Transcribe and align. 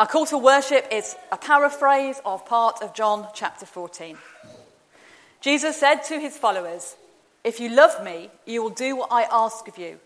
Our 0.00 0.06
call 0.06 0.24
to 0.28 0.38
worship 0.38 0.86
is 0.90 1.14
a 1.30 1.36
paraphrase 1.36 2.22
of 2.24 2.46
part 2.46 2.80
of 2.80 2.94
John 2.94 3.28
chapter 3.34 3.66
14. 3.66 4.16
Jesus 5.42 5.76
said 5.76 5.96
to 6.04 6.18
his 6.18 6.38
followers, 6.38 6.96
If 7.44 7.60
you 7.60 7.68
love 7.68 8.02
me, 8.02 8.30
you 8.46 8.62
will 8.62 8.70
do 8.70 8.96
what 8.96 9.12
I 9.12 9.24
ask 9.30 9.68
of 9.68 9.76
you. 9.76 10.00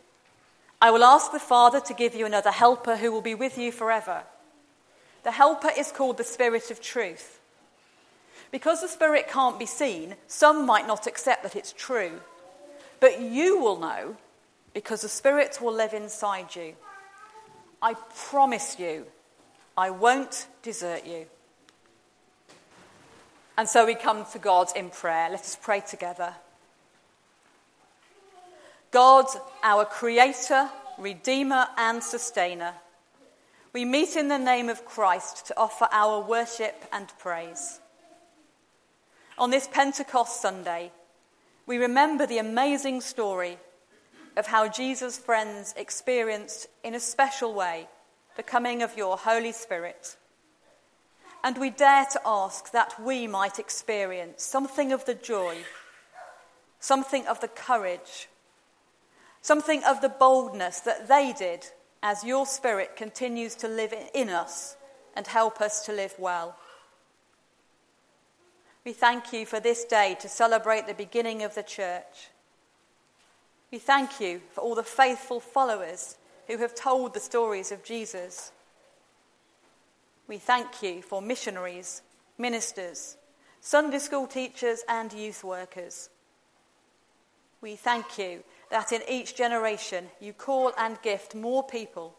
I 0.82 0.90
will 0.90 1.04
ask 1.04 1.30
the 1.30 1.38
Father 1.38 1.78
to 1.78 1.94
give 1.94 2.16
you 2.16 2.26
another 2.26 2.50
helper 2.50 2.96
who 2.96 3.12
will 3.12 3.20
be 3.20 3.36
with 3.36 3.56
you 3.56 3.70
forever. 3.70 4.24
The 5.22 5.30
helper 5.30 5.70
is 5.78 5.92
called 5.92 6.16
the 6.16 6.24
Spirit 6.24 6.72
of 6.72 6.80
truth. 6.80 7.38
Because 8.50 8.80
the 8.80 8.88
Spirit 8.88 9.28
can't 9.28 9.60
be 9.60 9.66
seen, 9.66 10.16
some 10.26 10.66
might 10.66 10.88
not 10.88 11.06
accept 11.06 11.44
that 11.44 11.54
it's 11.54 11.72
true. 11.72 12.20
But 12.98 13.20
you 13.20 13.60
will 13.60 13.78
know 13.78 14.16
because 14.72 15.02
the 15.02 15.08
Spirit 15.08 15.60
will 15.62 15.72
live 15.72 15.94
inside 15.94 16.56
you. 16.56 16.74
I 17.80 17.94
promise 18.12 18.76
you 18.80 19.06
I 19.76 19.90
won't 19.90 20.46
desert 20.62 21.04
you. 21.06 21.26
And 23.56 23.68
so 23.68 23.86
we 23.86 23.94
come 23.94 24.24
to 24.32 24.38
God 24.38 24.68
in 24.76 24.90
prayer. 24.90 25.30
Let 25.30 25.40
us 25.40 25.58
pray 25.60 25.80
together. 25.80 26.34
God, 28.90 29.26
our 29.62 29.84
Creator, 29.84 30.68
Redeemer, 30.98 31.66
and 31.76 32.02
Sustainer, 32.02 32.74
we 33.72 33.84
meet 33.84 34.14
in 34.14 34.28
the 34.28 34.38
name 34.38 34.68
of 34.68 34.84
Christ 34.84 35.46
to 35.48 35.56
offer 35.56 35.88
our 35.90 36.20
worship 36.20 36.84
and 36.92 37.08
praise. 37.18 37.80
On 39.36 39.50
this 39.50 39.66
Pentecost 39.66 40.40
Sunday, 40.40 40.92
we 41.66 41.78
remember 41.78 42.24
the 42.26 42.38
amazing 42.38 43.00
story 43.00 43.58
of 44.36 44.46
how 44.46 44.68
Jesus' 44.68 45.18
friends 45.18 45.74
experienced, 45.76 46.68
in 46.84 46.94
a 46.94 47.00
special 47.00 47.52
way, 47.52 47.88
the 48.36 48.42
coming 48.42 48.82
of 48.82 48.96
your 48.96 49.16
Holy 49.16 49.52
Spirit. 49.52 50.16
And 51.42 51.58
we 51.58 51.70
dare 51.70 52.06
to 52.12 52.20
ask 52.24 52.72
that 52.72 53.00
we 53.00 53.26
might 53.26 53.58
experience 53.58 54.42
something 54.42 54.92
of 54.92 55.04
the 55.04 55.14
joy, 55.14 55.58
something 56.80 57.26
of 57.26 57.40
the 57.40 57.48
courage, 57.48 58.28
something 59.42 59.84
of 59.84 60.00
the 60.00 60.08
boldness 60.08 60.80
that 60.80 61.06
they 61.06 61.34
did 61.36 61.66
as 62.02 62.24
your 62.24 62.46
Spirit 62.46 62.96
continues 62.96 63.54
to 63.56 63.68
live 63.68 63.94
in 64.14 64.28
us 64.28 64.76
and 65.14 65.26
help 65.26 65.60
us 65.60 65.84
to 65.86 65.92
live 65.92 66.14
well. 66.18 66.56
We 68.84 68.92
thank 68.92 69.32
you 69.32 69.46
for 69.46 69.60
this 69.60 69.84
day 69.84 70.16
to 70.20 70.28
celebrate 70.28 70.86
the 70.86 70.94
beginning 70.94 71.42
of 71.42 71.54
the 71.54 71.62
church. 71.62 72.28
We 73.70 73.78
thank 73.78 74.20
you 74.20 74.40
for 74.52 74.60
all 74.60 74.74
the 74.74 74.82
faithful 74.82 75.40
followers 75.40 76.16
who 76.46 76.58
have 76.58 76.74
told 76.74 77.14
the 77.14 77.20
stories 77.20 77.72
of 77.72 77.84
Jesus. 77.84 78.52
We 80.26 80.38
thank 80.38 80.82
you 80.82 81.02
for 81.02 81.20
missionaries, 81.20 82.02
ministers, 82.38 83.16
Sunday 83.60 83.98
school 83.98 84.26
teachers, 84.26 84.82
and 84.88 85.12
youth 85.12 85.42
workers. 85.44 86.10
We 87.60 87.76
thank 87.76 88.18
you 88.18 88.44
that 88.70 88.92
in 88.92 89.00
each 89.08 89.34
generation 89.34 90.08
you 90.20 90.32
call 90.32 90.72
and 90.76 91.00
gift 91.00 91.34
more 91.34 91.62
people 91.62 92.14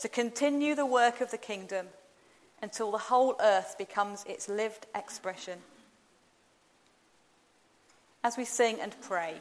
to 0.00 0.08
continue 0.08 0.74
the 0.74 0.86
work 0.86 1.20
of 1.20 1.30
the 1.30 1.38
kingdom 1.38 1.88
until 2.62 2.90
the 2.90 2.98
whole 2.98 3.36
earth 3.40 3.76
becomes 3.78 4.24
its 4.24 4.48
lived 4.48 4.86
expression. 4.94 5.58
As 8.24 8.36
we 8.36 8.44
sing 8.44 8.78
and 8.80 8.94
pray, 9.00 9.34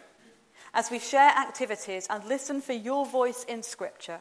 as 0.77 0.91
we 0.91 0.99
share 0.99 1.31
activities 1.31 2.05
and 2.07 2.23
listen 2.25 2.61
for 2.61 2.73
your 2.73 3.03
voice 3.03 3.43
in 3.45 3.63
Scripture. 3.63 4.19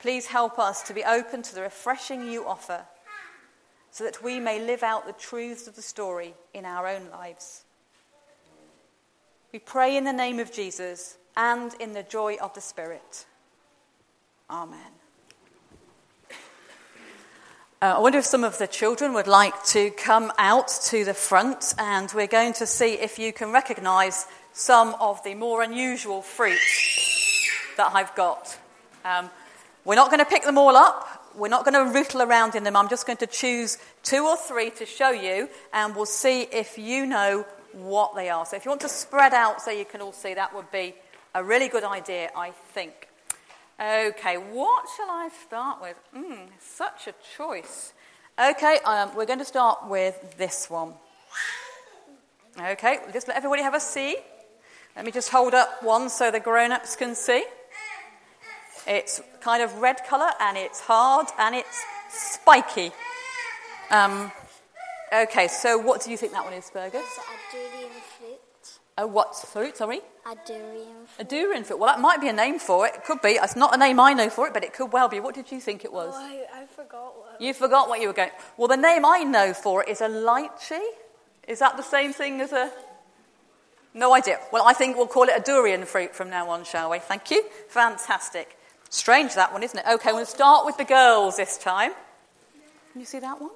Please 0.00 0.26
help 0.26 0.58
us 0.58 0.82
to 0.82 0.92
be 0.92 1.04
open 1.04 1.42
to 1.42 1.54
the 1.54 1.62
refreshing 1.62 2.28
you 2.28 2.44
offer 2.44 2.84
so 3.92 4.02
that 4.02 4.22
we 4.22 4.40
may 4.40 4.60
live 4.60 4.82
out 4.82 5.06
the 5.06 5.12
truths 5.12 5.68
of 5.68 5.76
the 5.76 5.80
story 5.80 6.34
in 6.52 6.64
our 6.64 6.88
own 6.88 7.08
lives. 7.12 7.64
We 9.52 9.60
pray 9.60 9.96
in 9.96 10.02
the 10.02 10.12
name 10.12 10.40
of 10.40 10.52
Jesus 10.52 11.18
and 11.36 11.72
in 11.74 11.92
the 11.92 12.02
joy 12.02 12.36
of 12.42 12.52
the 12.54 12.60
Spirit. 12.60 13.26
Amen. 14.50 15.05
Uh, 17.82 17.96
I 17.98 18.00
wonder 18.00 18.16
if 18.16 18.24
some 18.24 18.42
of 18.42 18.56
the 18.56 18.66
children 18.66 19.12
would 19.12 19.26
like 19.26 19.62
to 19.64 19.90
come 19.90 20.32
out 20.38 20.68
to 20.84 21.04
the 21.04 21.12
front, 21.12 21.74
and 21.76 22.10
we're 22.14 22.26
going 22.26 22.54
to 22.54 22.66
see 22.66 22.94
if 22.94 23.18
you 23.18 23.34
can 23.34 23.52
recognize 23.52 24.24
some 24.54 24.94
of 24.98 25.22
the 25.24 25.34
more 25.34 25.60
unusual 25.60 26.22
fruits 26.22 27.50
that 27.76 27.90
I've 27.92 28.14
got. 28.14 28.56
Um, 29.04 29.28
we're 29.84 29.94
not 29.94 30.10
going 30.10 30.20
to 30.20 30.24
pick 30.24 30.42
them 30.42 30.56
all 30.56 30.74
up. 30.74 31.22
We're 31.36 31.48
not 31.48 31.66
going 31.66 31.74
to 31.74 31.92
rootle 31.92 32.22
around 32.26 32.54
in 32.54 32.64
them. 32.64 32.76
I'm 32.76 32.88
just 32.88 33.06
going 33.06 33.18
to 33.18 33.26
choose 33.26 33.76
two 34.02 34.24
or 34.24 34.38
three 34.38 34.70
to 34.70 34.86
show 34.86 35.10
you, 35.10 35.50
and 35.74 35.94
we'll 35.94 36.06
see 36.06 36.44
if 36.44 36.78
you 36.78 37.04
know 37.04 37.44
what 37.74 38.16
they 38.16 38.30
are. 38.30 38.46
So 38.46 38.56
if 38.56 38.64
you 38.64 38.70
want 38.70 38.80
to 38.80 38.88
spread 38.88 39.34
out 39.34 39.60
so 39.60 39.70
you 39.70 39.84
can 39.84 40.00
all 40.00 40.12
see, 40.12 40.32
that 40.32 40.54
would 40.54 40.70
be 40.72 40.94
a 41.34 41.44
really 41.44 41.68
good 41.68 41.84
idea, 41.84 42.30
I 42.34 42.52
think. 42.72 43.06
Okay, 43.78 44.36
what 44.36 44.86
shall 44.96 45.10
I 45.10 45.28
start 45.44 45.82
with? 45.82 45.96
Mm, 46.16 46.48
such 46.58 47.08
a 47.08 47.14
choice. 47.36 47.92
Okay, 48.38 48.78
um, 48.86 49.14
we're 49.14 49.26
going 49.26 49.38
to 49.38 49.44
start 49.44 49.86
with 49.86 50.38
this 50.38 50.70
one. 50.70 50.94
Okay, 52.58 53.00
just 53.12 53.28
let 53.28 53.36
everybody 53.36 53.60
have 53.60 53.74
a 53.74 53.80
see. 53.80 54.16
Let 54.94 55.04
me 55.04 55.12
just 55.12 55.28
hold 55.28 55.52
up 55.52 55.82
one 55.82 56.08
so 56.08 56.30
the 56.30 56.40
grown 56.40 56.72
ups 56.72 56.96
can 56.96 57.14
see. 57.14 57.44
It's 58.86 59.20
kind 59.40 59.62
of 59.62 59.74
red 59.74 60.02
colour 60.04 60.30
and 60.40 60.56
it's 60.56 60.80
hard 60.80 61.26
and 61.38 61.54
it's 61.54 61.84
spiky. 62.08 62.92
Um, 63.90 64.32
okay, 65.12 65.48
so 65.48 65.76
what 65.76 66.02
do 66.02 66.10
you 66.10 66.16
think 66.16 66.32
that 66.32 66.44
one 66.44 66.54
is, 66.54 66.70
Fergus? 66.70 67.02
It's 67.02 67.18
a 67.18 67.52
durian 67.52 67.90
fruit. 68.18 68.78
A 68.98 69.06
what 69.06 69.36
fruit, 69.36 69.76
sorry? 69.76 70.00
A 70.24 70.34
durian 70.46 70.88
A 71.04 71.06
fruit. 71.16 71.28
durian 71.28 71.64
fruit. 71.64 71.78
Well, 71.78 71.90
that 71.92 72.00
might 72.00 72.20
be 72.20 72.28
a 72.28 72.32
name 72.32 72.58
for 72.58 72.86
it. 72.86 72.94
It 72.94 73.04
could 73.04 73.20
be. 73.20 73.32
It's 73.32 73.54
not 73.54 73.74
a 73.74 73.78
name 73.78 74.00
I 74.00 74.14
know 74.14 74.30
for 74.30 74.46
it, 74.46 74.54
but 74.54 74.64
it 74.64 74.72
could 74.72 74.92
well 74.92 75.08
be. 75.08 75.20
What 75.20 75.34
did 75.34 75.52
you 75.52 75.60
think 75.60 75.84
it 75.84 75.92
was? 75.92 76.14
Oh, 76.16 76.18
I, 76.18 76.62
I 76.62 76.66
forgot 76.66 77.14
what. 77.18 77.40
You 77.40 77.52
forgot 77.52 77.88
what 77.88 78.00
you 78.00 78.08
were 78.08 78.14
going. 78.14 78.30
Well, 78.56 78.68
the 78.68 78.76
name 78.76 79.04
I 79.04 79.22
know 79.22 79.52
for 79.52 79.82
it 79.82 79.90
is 79.90 80.00
a 80.00 80.08
lychee. 80.08 80.80
Is 81.46 81.58
that 81.58 81.76
the 81.76 81.82
same 81.82 82.12
thing 82.14 82.40
as 82.40 82.52
a? 82.52 82.72
No 83.92 84.14
idea. 84.14 84.38
Well, 84.52 84.64
I 84.66 84.72
think 84.72 84.96
we'll 84.96 85.06
call 85.06 85.24
it 85.24 85.34
a 85.36 85.40
durian 85.40 85.84
fruit 85.84 86.14
from 86.14 86.30
now 86.30 86.48
on, 86.50 86.64
shall 86.64 86.90
we? 86.90 86.98
Thank 86.98 87.30
you. 87.30 87.44
Fantastic. 87.68 88.56
Strange 88.88 89.34
that 89.34 89.52
one, 89.52 89.62
isn't 89.62 89.78
it? 89.78 89.84
Okay, 89.94 90.12
we'll 90.12 90.24
start 90.26 90.64
with 90.64 90.76
the 90.78 90.84
girls 90.84 91.36
this 91.36 91.58
time. 91.58 91.92
Can 92.92 93.00
you 93.00 93.06
see 93.06 93.18
that 93.18 93.40
one? 93.40 93.50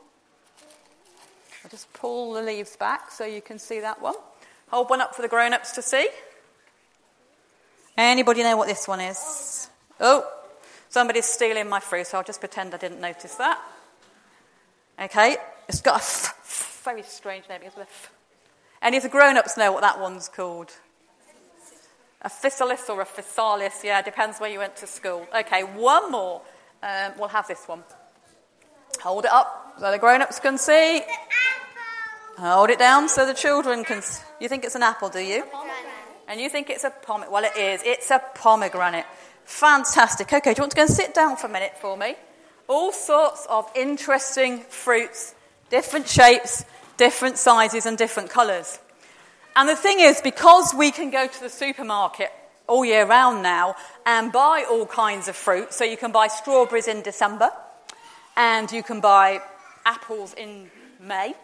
I'll 1.65 1.71
just 1.71 1.91
pull 1.95 2.33
the 2.35 2.43
leaves 2.43 2.77
back 2.77 3.11
so 3.11 3.25
you 3.25 3.41
can 3.41 3.59
see 3.59 3.81
that 3.81 4.01
one. 4.03 4.15
Hold 4.71 4.89
one 4.89 5.01
up 5.01 5.15
for 5.15 5.23
the 5.23 5.29
grown-ups 5.29 5.73
to 5.73 5.83
see. 5.83 6.09
Anybody 7.97 8.43
know 8.43 8.57
what 8.57 8.69
this 8.69 8.87
one 8.87 9.01
is? 9.01 9.69
Oh, 9.99 10.25
somebody's 10.89 11.27
stealing 11.27 11.69
my 11.69 11.81
fruit, 11.81 12.07
so 12.07 12.19
I'll 12.19 12.25
just 12.25 12.41
pretend 12.41 12.73
I 12.73 12.79
didn't 12.79 13.01
notice 13.01 13.35
that. 13.35 13.61
Okay, 15.03 15.37
it's 15.69 15.81
got 15.81 15.95
a 15.95 16.05
f- 16.05 16.81
very 16.85 17.03
strange 17.03 17.49
name. 17.49 17.61
It's 17.65 17.77
with 17.77 18.11
Any 18.81 18.97
of 18.97 19.03
the 19.03 19.09
grown-ups 19.09 19.57
know 19.57 19.73
what 19.73 19.83
that 19.83 20.01
one's 20.01 20.29
called? 20.29 20.71
A 22.23 22.29
physalis 22.29 22.89
or 22.89 23.01
a 23.01 23.07
physalis, 23.07 23.83
yeah, 23.83 24.03
depends 24.03 24.39
where 24.39 24.51
you 24.51 24.59
went 24.59 24.77
to 24.77 24.87
school. 24.87 25.27
Okay, 25.35 25.63
one 25.63 26.13
more. 26.13 26.43
Um, 26.83 27.13
we'll 27.19 27.29
have 27.29 27.49
this 27.49 27.67
one. 27.67 27.83
Hold 29.03 29.25
it 29.25 29.33
up 29.33 29.75
so 29.81 29.91
the 29.91 29.99
grown-ups 29.99 30.39
can 30.39 30.59
see. 30.59 31.03
Hold 32.39 32.71
it 32.71 32.79
down 32.79 33.09
so 33.09 33.27
the 33.27 33.35
children 33.35 33.85
can. 33.85 34.03
You 34.41 34.49
think 34.49 34.65
it's 34.65 34.75
an 34.75 34.83
apple, 34.83 35.09
do 35.09 35.21
you? 35.21 35.45
And 36.29 36.41
you 36.41 36.49
think 36.49 36.71
it's 36.71 36.85
a 36.85 36.91
pomegranate? 36.91 37.33
Well, 37.33 37.45
it 37.45 37.57
is. 37.57 37.83
It's 37.85 38.11
a 38.11 38.23
pomegranate. 38.35 39.05
Fantastic. 39.45 40.33
Okay, 40.33 40.55
do 40.55 40.61
you 40.61 40.63
want 40.63 40.73
to 40.73 40.77
go 40.77 40.83
and 40.83 40.91
sit 40.91 41.13
down 41.13 41.37
for 41.37 41.49
a 41.49 41.51
minute 41.51 41.77
for 41.81 41.97
me? 41.97 42.15
All 42.69 42.93
sorts 42.93 43.47
of 43.51 43.69
interesting 43.75 44.61
fruits, 44.61 45.35
different 45.71 46.07
shapes, 46.07 46.65
different 46.97 47.37
sizes, 47.37 47.85
and 47.85 47.99
different 47.99 48.31
colours. 48.31 48.79
And 49.57 49.69
the 49.69 49.75
thing 49.77 49.99
is, 49.99 50.21
because 50.21 50.73
we 50.73 50.93
can 50.93 51.11
go 51.11 51.27
to 51.27 51.41
the 51.41 51.49
supermarket 51.49 52.31
all 52.69 52.85
year 52.85 53.05
round 53.05 53.43
now 53.43 53.75
and 54.07 54.31
buy 54.31 54.65
all 54.71 54.87
kinds 54.87 55.27
of 55.27 55.35
fruit, 55.35 55.73
so 55.73 55.85
you 55.85 55.97
can 55.97 56.13
buy 56.13 56.29
strawberries 56.29 56.87
in 56.87 57.03
December 57.03 57.51
and 58.37 58.71
you 58.71 58.85
can 58.85 59.01
buy 59.01 59.43
apples 59.85 60.33
in 60.35 60.71
May, 61.01 61.35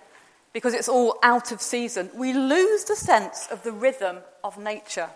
because 0.57 0.73
it's 0.73 0.89
all 0.89 1.19
out 1.23 1.53
of 1.53 1.61
season, 1.61 2.09
we 2.15 2.33
lose 2.33 2.85
the 2.85 2.97
sense 2.97 3.47
of 3.51 3.63
the 3.63 3.73
rhythm 3.73 4.17
of 4.43 4.57
nature. 4.57 5.11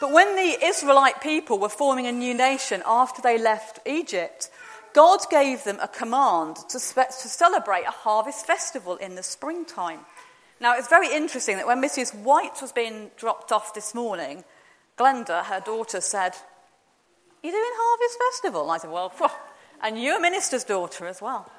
But 0.00 0.12
when 0.12 0.36
the 0.36 0.64
Israelite 0.64 1.20
people 1.20 1.58
were 1.58 1.68
forming 1.68 2.06
a 2.06 2.12
new 2.12 2.32
nation 2.32 2.84
after 2.86 3.20
they 3.20 3.36
left 3.36 3.80
Egypt, 3.84 4.48
God 4.94 5.18
gave 5.28 5.64
them 5.64 5.80
a 5.82 5.88
command 5.88 6.54
to, 6.68 6.78
spe- 6.78 7.18
to 7.20 7.28
celebrate 7.28 7.82
a 7.82 7.90
harvest 7.90 8.46
festival 8.46 8.94
in 8.94 9.16
the 9.16 9.24
springtime. 9.24 9.98
Now, 10.60 10.76
it's 10.78 10.86
very 10.86 11.12
interesting 11.12 11.56
that 11.56 11.66
when 11.66 11.82
Mrs. 11.82 12.14
White 12.14 12.62
was 12.62 12.70
being 12.70 13.10
dropped 13.16 13.50
off 13.50 13.74
this 13.74 13.92
morning, 13.92 14.44
Glenda, 14.96 15.44
her 15.46 15.58
daughter, 15.58 16.00
said, 16.00 16.36
You 17.42 17.50
doing 17.50 17.72
harvest 17.74 18.18
festival? 18.30 18.62
And 18.62 18.70
I 18.70 18.78
said, 18.78 18.92
Well, 18.92 19.12
And 19.82 20.00
you're 20.00 20.18
a 20.18 20.20
minister's 20.20 20.64
daughter 20.64 21.06
as 21.06 21.20
well. 21.20 21.50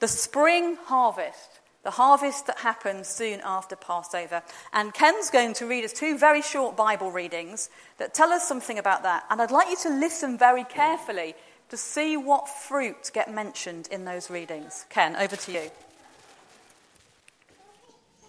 The 0.00 0.08
spring 0.08 0.76
harvest, 0.84 1.60
the 1.82 1.90
harvest 1.92 2.46
that 2.48 2.58
happens 2.58 3.08
soon 3.08 3.40
after 3.44 3.76
Passover. 3.76 4.42
And 4.72 4.92
Ken's 4.92 5.30
going 5.30 5.54
to 5.54 5.66
read 5.66 5.84
us 5.84 5.92
two 5.92 6.18
very 6.18 6.42
short 6.42 6.76
Bible 6.76 7.10
readings 7.10 7.70
that 7.98 8.12
tell 8.12 8.32
us 8.32 8.46
something 8.46 8.78
about 8.78 9.04
that. 9.04 9.24
And 9.30 9.40
I'd 9.40 9.50
like 9.50 9.70
you 9.70 9.76
to 9.82 9.90
listen 9.90 10.36
very 10.36 10.64
carefully 10.64 11.34
to 11.68 11.76
see 11.76 12.16
what 12.16 12.48
fruit 12.48 13.10
get 13.14 13.32
mentioned 13.32 13.88
in 13.90 14.04
those 14.04 14.30
readings. 14.30 14.84
Ken, 14.90 15.16
over 15.16 15.36
to 15.36 15.52
you. 15.52 15.70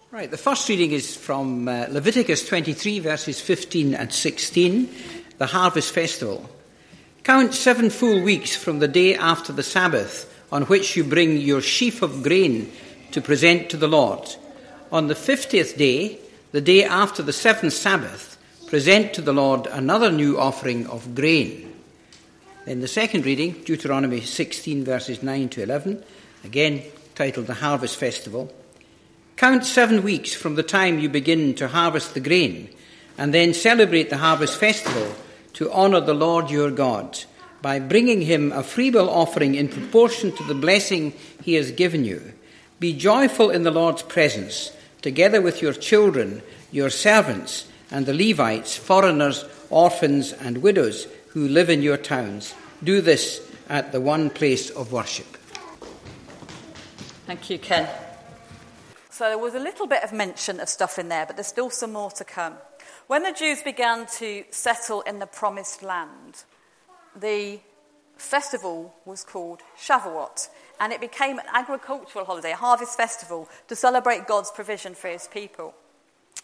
Right, 0.09 0.31
the 0.31 0.37
first 0.37 0.69
reading 0.69 0.91
is 0.91 1.17
from 1.17 1.67
uh, 1.67 1.87
Leviticus 1.89 2.47
23, 2.47 2.99
verses 2.99 3.41
15 3.41 3.93
and 3.93 4.13
16, 4.13 4.89
the 5.37 5.47
Harvest 5.47 5.93
Festival. 5.93 6.49
Count 7.23 7.53
seven 7.53 7.89
full 7.89 8.23
weeks 8.23 8.55
from 8.55 8.79
the 8.79 8.87
day 8.87 9.15
after 9.15 9.51
the 9.51 9.63
Sabbath 9.63 10.33
on 10.51 10.63
which 10.63 10.95
you 10.95 11.03
bring 11.03 11.37
your 11.37 11.61
sheaf 11.61 12.01
of 12.01 12.23
grain 12.23 12.71
to 13.11 13.21
present 13.21 13.69
to 13.69 13.77
the 13.77 13.87
Lord. 13.87 14.35
On 14.91 15.07
the 15.07 15.15
fiftieth 15.15 15.77
day, 15.77 16.19
the 16.51 16.61
day 16.61 16.83
after 16.83 17.21
the 17.21 17.33
seventh 17.33 17.73
Sabbath, 17.73 18.37
present 18.67 19.13
to 19.13 19.21
the 19.21 19.33
Lord 19.33 19.67
another 19.67 20.11
new 20.11 20.37
offering 20.37 20.87
of 20.87 21.15
grain. 21.15 21.73
Then 22.65 22.81
the 22.81 22.87
second 22.87 23.25
reading, 23.25 23.63
Deuteronomy 23.63 24.21
16, 24.21 24.83
verses 24.83 25.23
9 25.23 25.49
to 25.49 25.63
11, 25.63 26.03
again 26.43 26.83
titled 27.15 27.47
the 27.47 27.53
Harvest 27.55 27.95
Festival. 27.95 28.53
Count 29.37 29.65
seven 29.65 30.03
weeks 30.03 30.33
from 30.33 30.55
the 30.55 30.63
time 30.63 30.99
you 30.99 31.09
begin 31.09 31.55
to 31.55 31.67
harvest 31.67 32.13
the 32.13 32.19
grain, 32.19 32.69
and 33.17 33.33
then 33.33 33.53
celebrate 33.53 34.09
the 34.09 34.17
harvest 34.17 34.57
festival 34.57 35.15
to 35.53 35.71
honour 35.71 36.01
the 36.01 36.13
Lord 36.13 36.49
your 36.49 36.71
God 36.71 37.23
by 37.67 37.79
bringing 37.79 38.21
him 38.21 38.53
a 38.53 38.63
freewill 38.63 39.09
offering 39.09 39.53
in 39.53 39.67
proportion 39.67 40.31
to 40.31 40.41
the 40.45 40.55
blessing 40.55 41.11
he 41.43 41.55
has 41.55 41.69
given 41.71 42.05
you. 42.05 42.31
Be 42.79 42.93
joyful 42.93 43.49
in 43.49 43.63
the 43.63 43.71
Lord's 43.71 44.03
presence, 44.03 44.71
together 45.01 45.41
with 45.41 45.61
your 45.61 45.73
children, 45.73 46.41
your 46.71 46.89
servants, 46.89 47.67
and 47.91 48.05
the 48.05 48.13
Levites, 48.13 48.77
foreigners, 48.77 49.43
orphans, 49.69 50.31
and 50.31 50.59
widows 50.59 51.07
who 51.31 51.45
live 51.45 51.69
in 51.69 51.81
your 51.81 51.97
towns. 51.97 52.55
Do 52.81 53.01
this 53.01 53.41
at 53.67 53.91
the 53.91 53.99
one 53.99 54.29
place 54.29 54.69
of 54.69 54.93
worship. 54.93 55.27
Thank 57.25 57.49
you, 57.49 57.59
Ken. 57.59 57.89
So 59.09 59.25
there 59.25 59.37
was 59.37 59.55
a 59.55 59.59
little 59.59 59.87
bit 59.87 60.05
of 60.05 60.13
mention 60.13 60.61
of 60.61 60.69
stuff 60.69 60.97
in 60.97 61.09
there, 61.09 61.25
but 61.25 61.35
there's 61.35 61.47
still 61.47 61.69
some 61.69 61.91
more 61.91 62.11
to 62.11 62.23
come. 62.23 62.53
When 63.07 63.23
the 63.23 63.33
Jews 63.33 63.61
began 63.61 64.05
to 64.19 64.45
settle 64.51 65.01
in 65.01 65.19
the 65.19 65.27
promised 65.27 65.83
land, 65.83 66.45
the 67.19 67.59
festival 68.17 68.93
was 69.05 69.23
called 69.23 69.61
Shavuot, 69.77 70.49
and 70.79 70.93
it 70.93 71.01
became 71.01 71.39
an 71.39 71.45
agricultural 71.53 72.25
holiday, 72.25 72.51
a 72.51 72.55
harvest 72.55 72.97
festival, 72.97 73.49
to 73.67 73.75
celebrate 73.75 74.27
God's 74.27 74.51
provision 74.51 74.93
for 74.95 75.07
his 75.07 75.27
people. 75.27 75.73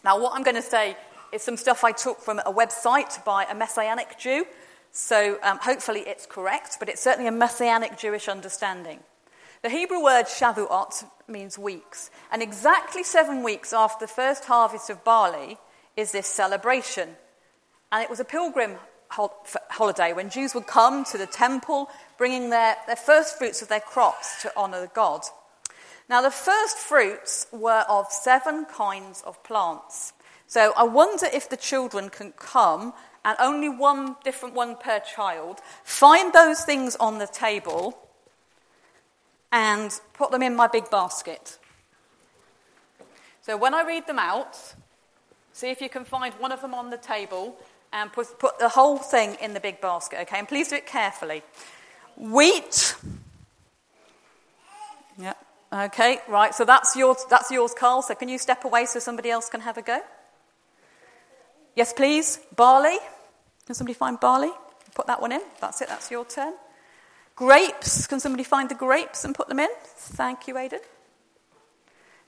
Now, 0.04 0.20
what 0.20 0.34
I'm 0.36 0.44
going 0.44 0.56
to 0.56 0.62
say 0.62 0.98
is 1.32 1.42
some 1.42 1.58
stuff 1.58 1.84
I 1.84 1.92
took 1.92 2.20
from 2.20 2.40
a 2.40 2.54
website 2.54 3.24
by 3.26 3.46
a 3.46 3.56
Messianic 3.56 4.18
Jew, 4.20 4.46
so 4.92 5.40
um, 5.42 5.58
hopefully 5.60 6.02
it's 6.02 6.26
correct, 6.26 6.78
but 6.80 6.90
it's 6.90 7.02
certainly 7.02 7.28
a 7.28 7.32
Messianic 7.32 7.98
Jewish 7.98 8.28
understanding. 8.28 9.00
The 9.64 9.70
Hebrew 9.70 10.04
word 10.04 10.26
Shavuot 10.26 11.06
means 11.28 11.58
weeks, 11.58 12.12
and 12.32 12.42
exactly 12.44 13.04
seven 13.04 13.44
weeks 13.44 13.74
after 13.74 14.06
the 14.06 14.12
first 14.12 14.46
harvest 14.46 14.90
of 14.90 15.04
barley 15.04 15.58
is 15.96 16.12
this 16.12 16.28
celebration. 16.28 17.10
And 17.92 18.04
it 18.04 18.10
was 18.10 18.20
a 18.20 18.26
pilgrim 18.26 18.76
holiday 19.70 20.14
when 20.14 20.30
Jews 20.30 20.54
would 20.56 20.68
come 20.68 21.04
to 21.06 21.18
the 21.18 21.26
temple 21.26 21.90
bringing 22.18 22.50
their, 22.50 22.76
their 22.88 22.96
first 22.96 23.38
fruits 23.38 23.62
of 23.62 23.68
their 23.68 23.80
crops 23.80 24.42
to 24.42 24.56
honour 24.58 24.82
the 24.82 24.88
God. 24.88 25.22
Now, 26.10 26.22
the 26.22 26.32
first 26.32 26.78
fruits 26.78 27.48
were 27.52 27.86
of 27.90 28.12
seven 28.12 28.66
kinds 28.66 29.24
of 29.26 29.42
plants. 29.44 30.14
So 30.48 30.74
I 30.76 30.84
wonder 30.84 31.28
if 31.32 31.50
the 31.50 31.58
children 31.58 32.10
can 32.10 32.34
come 32.34 32.94
and 33.26 33.38
only 33.40 33.70
one 33.70 34.16
different 34.24 34.54
one 34.54 34.76
per 34.76 35.00
child, 35.00 35.60
find 35.84 36.34
those 36.34 36.64
things 36.64 36.96
on 36.98 37.20
the 37.20 37.28
table 37.28 37.98
and 39.52 39.98
put 40.14 40.32
them 40.32 40.44
in 40.44 40.56
my 40.56 40.68
big 40.68 40.90
basket. 40.90 41.58
So 43.42 43.56
when 43.56 43.74
I 43.74 43.84
read 43.84 44.08
them 44.08 44.20
out, 44.20 44.58
see 45.54 45.70
if 45.70 45.82
you 45.82 45.90
can 45.90 46.06
find 46.06 46.34
one 46.36 46.52
of 46.52 46.62
them 46.62 46.74
on 46.74 46.90
the 46.90 46.98
table 46.98 47.56
and 47.94 48.12
put, 48.12 48.40
put 48.40 48.60
the 48.60 48.70
whole 48.70 48.98
thing 48.98 49.38
in 49.40 49.54
the 49.54 49.60
big 49.60 49.80
basket, 49.80 50.20
okay? 50.22 50.40
And 50.40 50.48
please 50.48 50.70
do 50.70 50.76
it 50.76 50.88
carefully. 50.88 51.44
Wheat. 52.18 52.96
Yeah. 55.18 55.34
Okay, 55.72 56.20
right. 56.28 56.54
So 56.54 56.66
that's 56.66 56.96
yours, 56.96 57.26
that's 57.30 57.52
yours, 57.52 57.74
Carl. 57.74 58.02
So 58.02 58.16
can 58.16 58.30
you 58.30 58.38
step 58.40 58.66
away 58.66 58.86
so 58.86 59.00
somebody 59.00 59.30
else 59.30 59.50
can 59.50 59.62
have 59.62 59.78
a 59.78 59.82
go? 59.82 60.00
Yes, 61.76 61.94
please. 61.94 62.40
Barley. 62.56 62.98
Can 63.66 63.76
somebody 63.76 63.94
find 63.94 64.20
barley? 64.20 64.52
Put 64.94 65.08
that 65.08 65.22
one 65.22 65.32
in. 65.32 65.42
That's 65.62 65.82
it. 65.82 65.88
That's 65.88 66.12
your 66.12 66.26
turn. 66.26 66.54
Grapes. 67.36 68.06
Can 68.06 68.20
somebody 68.20 68.44
find 68.44 68.70
the 68.70 68.76
grapes 68.76 69.26
and 69.26 69.34
put 69.34 69.48
them 69.48 69.60
in? 69.60 69.70
Thank 69.84 70.48
you, 70.48 70.58
Aidan. 70.58 70.82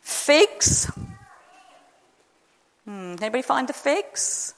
Figs. 0.02 0.92
Hmm. 2.86 3.16
Anybody 3.20 3.42
find 3.44 3.68
the 3.68 3.74
figs? 3.74 4.54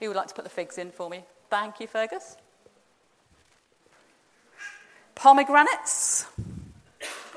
Who 0.00 0.08
would 0.08 0.16
like 0.16 0.28
to 0.28 0.34
put 0.34 0.44
the 0.44 0.50
figs 0.50 0.78
in 0.78 0.90
for 0.90 1.08
me? 1.08 1.24
Thank 1.48 1.80
you, 1.80 1.86
Fergus. 1.86 2.36
Pomegranates. 5.14 6.26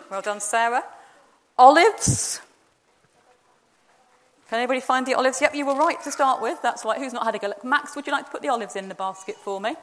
Well 0.09 0.21
done, 0.21 0.39
Sarah. 0.39 0.83
Olives. 1.57 2.41
Can 4.49 4.59
anybody 4.59 4.79
find 4.79 5.05
the 5.05 5.15
olives? 5.15 5.41
Yep, 5.41 5.55
you 5.55 5.65
were 5.65 5.75
right 5.75 6.01
to 6.03 6.11
start 6.11 6.41
with. 6.41 6.61
That's 6.61 6.85
right. 6.85 6.97
Who's 6.97 7.13
not 7.13 7.25
had 7.25 7.35
a 7.35 7.39
go? 7.39 7.53
Max, 7.63 7.95
would 7.95 8.07
you 8.07 8.13
like 8.13 8.25
to 8.25 8.31
put 8.31 8.41
the 8.41 8.49
olives 8.49 8.75
in 8.75 8.87
the 8.87 8.95
basket 8.95 9.35
for 9.35 9.59
me? 9.59 9.75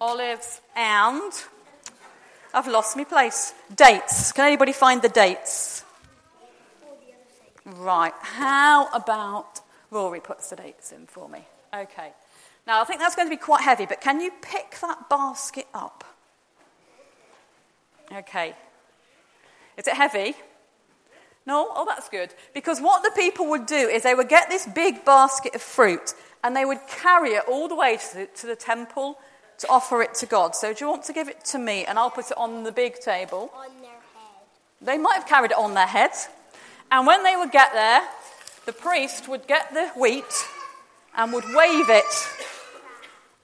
olives, 0.00 0.60
and 0.74 1.32
I've 2.52 2.66
lost 2.66 2.96
my 2.96 3.04
place. 3.04 3.54
Dates. 3.74 4.32
Can 4.32 4.46
anybody 4.46 4.72
find 4.72 5.02
the 5.02 5.08
dates? 5.08 5.84
Right. 7.64 8.12
How 8.20 8.88
about 8.92 9.60
Rory 9.90 10.20
puts 10.20 10.50
the 10.50 10.56
dates 10.56 10.92
in 10.92 11.06
for 11.06 11.28
me? 11.28 11.44
Okay. 11.74 12.12
Now, 12.66 12.80
I 12.80 12.84
think 12.84 13.00
that's 13.00 13.14
going 13.14 13.28
to 13.28 13.30
be 13.30 13.40
quite 13.40 13.62
heavy, 13.62 13.86
but 13.86 14.00
can 14.00 14.20
you 14.20 14.32
pick 14.42 14.76
that 14.80 15.08
basket 15.08 15.66
up? 15.72 16.04
Okay. 18.12 18.54
Is 19.76 19.86
it 19.86 19.94
heavy? 19.94 20.34
No? 21.46 21.68
Oh, 21.74 21.84
that's 21.86 22.08
good. 22.08 22.34
Because 22.54 22.80
what 22.80 23.02
the 23.02 23.10
people 23.14 23.48
would 23.50 23.66
do 23.66 23.76
is 23.76 24.02
they 24.02 24.14
would 24.14 24.28
get 24.28 24.48
this 24.48 24.66
big 24.66 25.04
basket 25.04 25.54
of 25.54 25.62
fruit 25.62 26.14
and 26.42 26.56
they 26.56 26.64
would 26.64 26.80
carry 26.88 27.30
it 27.30 27.44
all 27.48 27.68
the 27.68 27.76
way 27.76 27.96
to 27.96 28.16
the, 28.16 28.26
to 28.26 28.46
the 28.46 28.56
temple 28.56 29.18
to 29.58 29.68
offer 29.68 30.02
it 30.02 30.14
to 30.14 30.26
God. 30.26 30.54
So 30.54 30.72
do 30.72 30.84
you 30.84 30.90
want 30.90 31.04
to 31.04 31.12
give 31.12 31.28
it 31.28 31.44
to 31.46 31.58
me 31.58 31.84
and 31.84 31.98
I'll 31.98 32.10
put 32.10 32.30
it 32.30 32.36
on 32.36 32.64
the 32.64 32.72
big 32.72 32.98
table? 33.00 33.52
On 33.56 33.68
their 33.80 33.90
head. 33.90 34.00
They 34.82 34.98
might 34.98 35.14
have 35.14 35.26
carried 35.26 35.52
it 35.52 35.56
on 35.56 35.74
their 35.74 35.86
head. 35.86 36.10
And 36.90 37.06
when 37.06 37.22
they 37.22 37.36
would 37.36 37.52
get 37.52 37.72
there, 37.72 38.02
the 38.66 38.72
priest 38.72 39.28
would 39.28 39.46
get 39.46 39.72
the 39.72 39.88
wheat 39.98 40.24
and 41.16 41.32
would 41.32 41.44
wave 41.54 41.88
it 41.88 42.28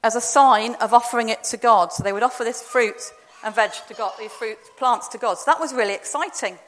as 0.04 0.14
a 0.14 0.20
sign 0.20 0.74
of 0.76 0.92
offering 0.92 1.28
it 1.28 1.44
to 1.44 1.56
God. 1.56 1.92
So 1.92 2.02
they 2.02 2.12
would 2.12 2.22
offer 2.22 2.44
this 2.44 2.62
fruit 2.62 3.00
and 3.44 3.54
veg 3.54 3.72
to 3.88 3.94
God, 3.94 4.12
these 4.18 4.32
fruit 4.32 4.58
plants 4.76 5.08
to 5.08 5.18
God. 5.18 5.38
So 5.38 5.44
that 5.46 5.60
was 5.60 5.72
really 5.72 5.94
exciting. 5.94 6.58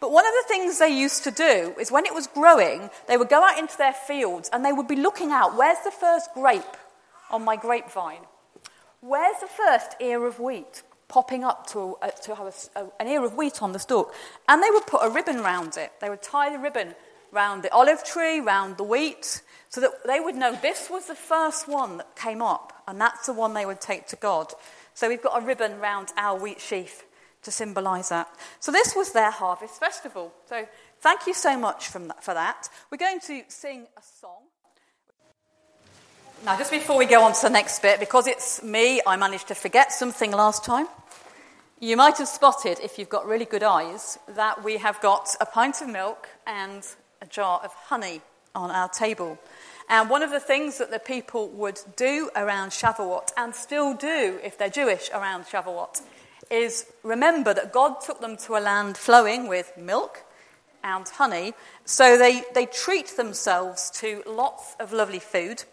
But 0.00 0.12
one 0.12 0.26
of 0.26 0.32
the 0.32 0.48
things 0.48 0.78
they 0.78 0.96
used 0.96 1.24
to 1.24 1.30
do 1.30 1.74
is 1.80 1.90
when 1.90 2.06
it 2.06 2.14
was 2.14 2.28
growing, 2.28 2.88
they 3.08 3.16
would 3.16 3.28
go 3.28 3.42
out 3.42 3.58
into 3.58 3.76
their 3.76 3.92
fields 3.92 4.48
and 4.52 4.64
they 4.64 4.72
would 4.72 4.86
be 4.86 4.96
looking 4.96 5.32
out, 5.32 5.56
where's 5.56 5.82
the 5.82 5.90
first 5.90 6.32
grape 6.34 6.76
on 7.30 7.44
my 7.44 7.56
grapevine? 7.56 8.20
Where's 9.00 9.40
the 9.40 9.48
first 9.48 9.96
ear 10.00 10.24
of 10.26 10.38
wheat 10.38 10.82
popping 11.08 11.42
up 11.42 11.66
to, 11.68 11.96
uh, 12.02 12.10
to 12.10 12.34
have 12.34 12.46
a, 12.46 12.80
a, 12.80 12.86
an 13.00 13.08
ear 13.08 13.24
of 13.24 13.34
wheat 13.34 13.60
on 13.62 13.72
the 13.72 13.78
stalk? 13.78 14.14
And 14.48 14.62
they 14.62 14.70
would 14.70 14.86
put 14.86 15.00
a 15.02 15.10
ribbon 15.10 15.40
round 15.40 15.76
it. 15.76 15.92
They 16.00 16.10
would 16.10 16.22
tie 16.22 16.52
the 16.52 16.58
ribbon 16.58 16.94
round 17.32 17.62
the 17.62 17.72
olive 17.72 18.04
tree, 18.04 18.40
round 18.40 18.76
the 18.76 18.84
wheat, 18.84 19.42
so 19.68 19.80
that 19.80 19.90
they 20.06 20.20
would 20.20 20.34
know 20.34 20.56
this 20.60 20.88
was 20.90 21.06
the 21.06 21.14
first 21.14 21.68
one 21.68 21.98
that 21.98 22.16
came 22.16 22.42
up, 22.42 22.72
and 22.86 23.00
that's 23.00 23.26
the 23.26 23.32
one 23.32 23.54
they 23.54 23.66
would 23.66 23.80
take 23.80 24.06
to 24.08 24.16
God. 24.16 24.52
So 24.94 25.08
we've 25.08 25.22
got 25.22 25.42
a 25.42 25.44
ribbon 25.44 25.78
round 25.78 26.08
our 26.16 26.38
wheat 26.38 26.60
sheaf 26.60 27.04
to 27.42 27.50
symbolize 27.50 28.08
that. 28.08 28.28
So 28.60 28.72
this 28.72 28.96
was 28.96 29.12
their 29.12 29.30
harvest 29.30 29.78
festival. 29.78 30.32
So 30.48 30.66
thank 31.00 31.26
you 31.26 31.34
so 31.34 31.58
much 31.58 31.92
that, 31.92 32.24
for 32.24 32.34
that. 32.34 32.68
We're 32.90 32.98
going 32.98 33.20
to 33.20 33.42
sing 33.48 33.86
a 33.96 34.02
song. 34.20 34.42
Now, 36.44 36.56
just 36.56 36.70
before 36.70 36.96
we 36.96 37.06
go 37.06 37.22
on 37.22 37.32
to 37.34 37.42
the 37.42 37.50
next 37.50 37.82
bit, 37.82 37.98
because 37.98 38.26
it's 38.26 38.62
me, 38.62 39.00
I 39.06 39.16
managed 39.16 39.48
to 39.48 39.54
forget 39.54 39.92
something 39.92 40.30
last 40.30 40.64
time. 40.64 40.86
You 41.80 41.96
might 41.96 42.18
have 42.18 42.28
spotted, 42.28 42.78
if 42.80 42.98
you've 42.98 43.08
got 43.08 43.26
really 43.26 43.44
good 43.44 43.62
eyes, 43.62 44.18
that 44.34 44.64
we 44.64 44.78
have 44.78 45.00
got 45.00 45.34
a 45.40 45.46
pint 45.46 45.80
of 45.80 45.88
milk 45.88 46.28
and 46.46 46.84
a 47.20 47.26
jar 47.26 47.60
of 47.62 47.72
honey 47.72 48.20
on 48.54 48.70
our 48.70 48.88
table. 48.88 49.38
And 49.88 50.10
one 50.10 50.22
of 50.22 50.30
the 50.30 50.40
things 50.40 50.78
that 50.78 50.90
the 50.90 50.98
people 50.98 51.48
would 51.48 51.80
do 51.96 52.30
around 52.36 52.70
Shavuot, 52.70 53.30
and 53.36 53.54
still 53.54 53.94
do 53.94 54.38
if 54.42 54.58
they're 54.58 54.68
Jewish 54.68 55.08
around 55.14 55.44
Shavuot, 55.44 56.02
is 56.50 56.86
remember 57.02 57.54
that 57.54 57.72
God 57.72 58.00
took 58.00 58.20
them 58.20 58.36
to 58.38 58.56
a 58.56 58.60
land 58.60 58.96
flowing 58.96 59.48
with 59.48 59.72
milk 59.76 60.24
and 60.84 61.08
honey. 61.08 61.54
So 61.84 62.18
they, 62.18 62.42
they 62.54 62.66
treat 62.66 63.16
themselves 63.16 63.90
to 64.00 64.22
lots 64.26 64.76
of 64.78 64.92
lovely 64.92 65.18
food. 65.18 65.64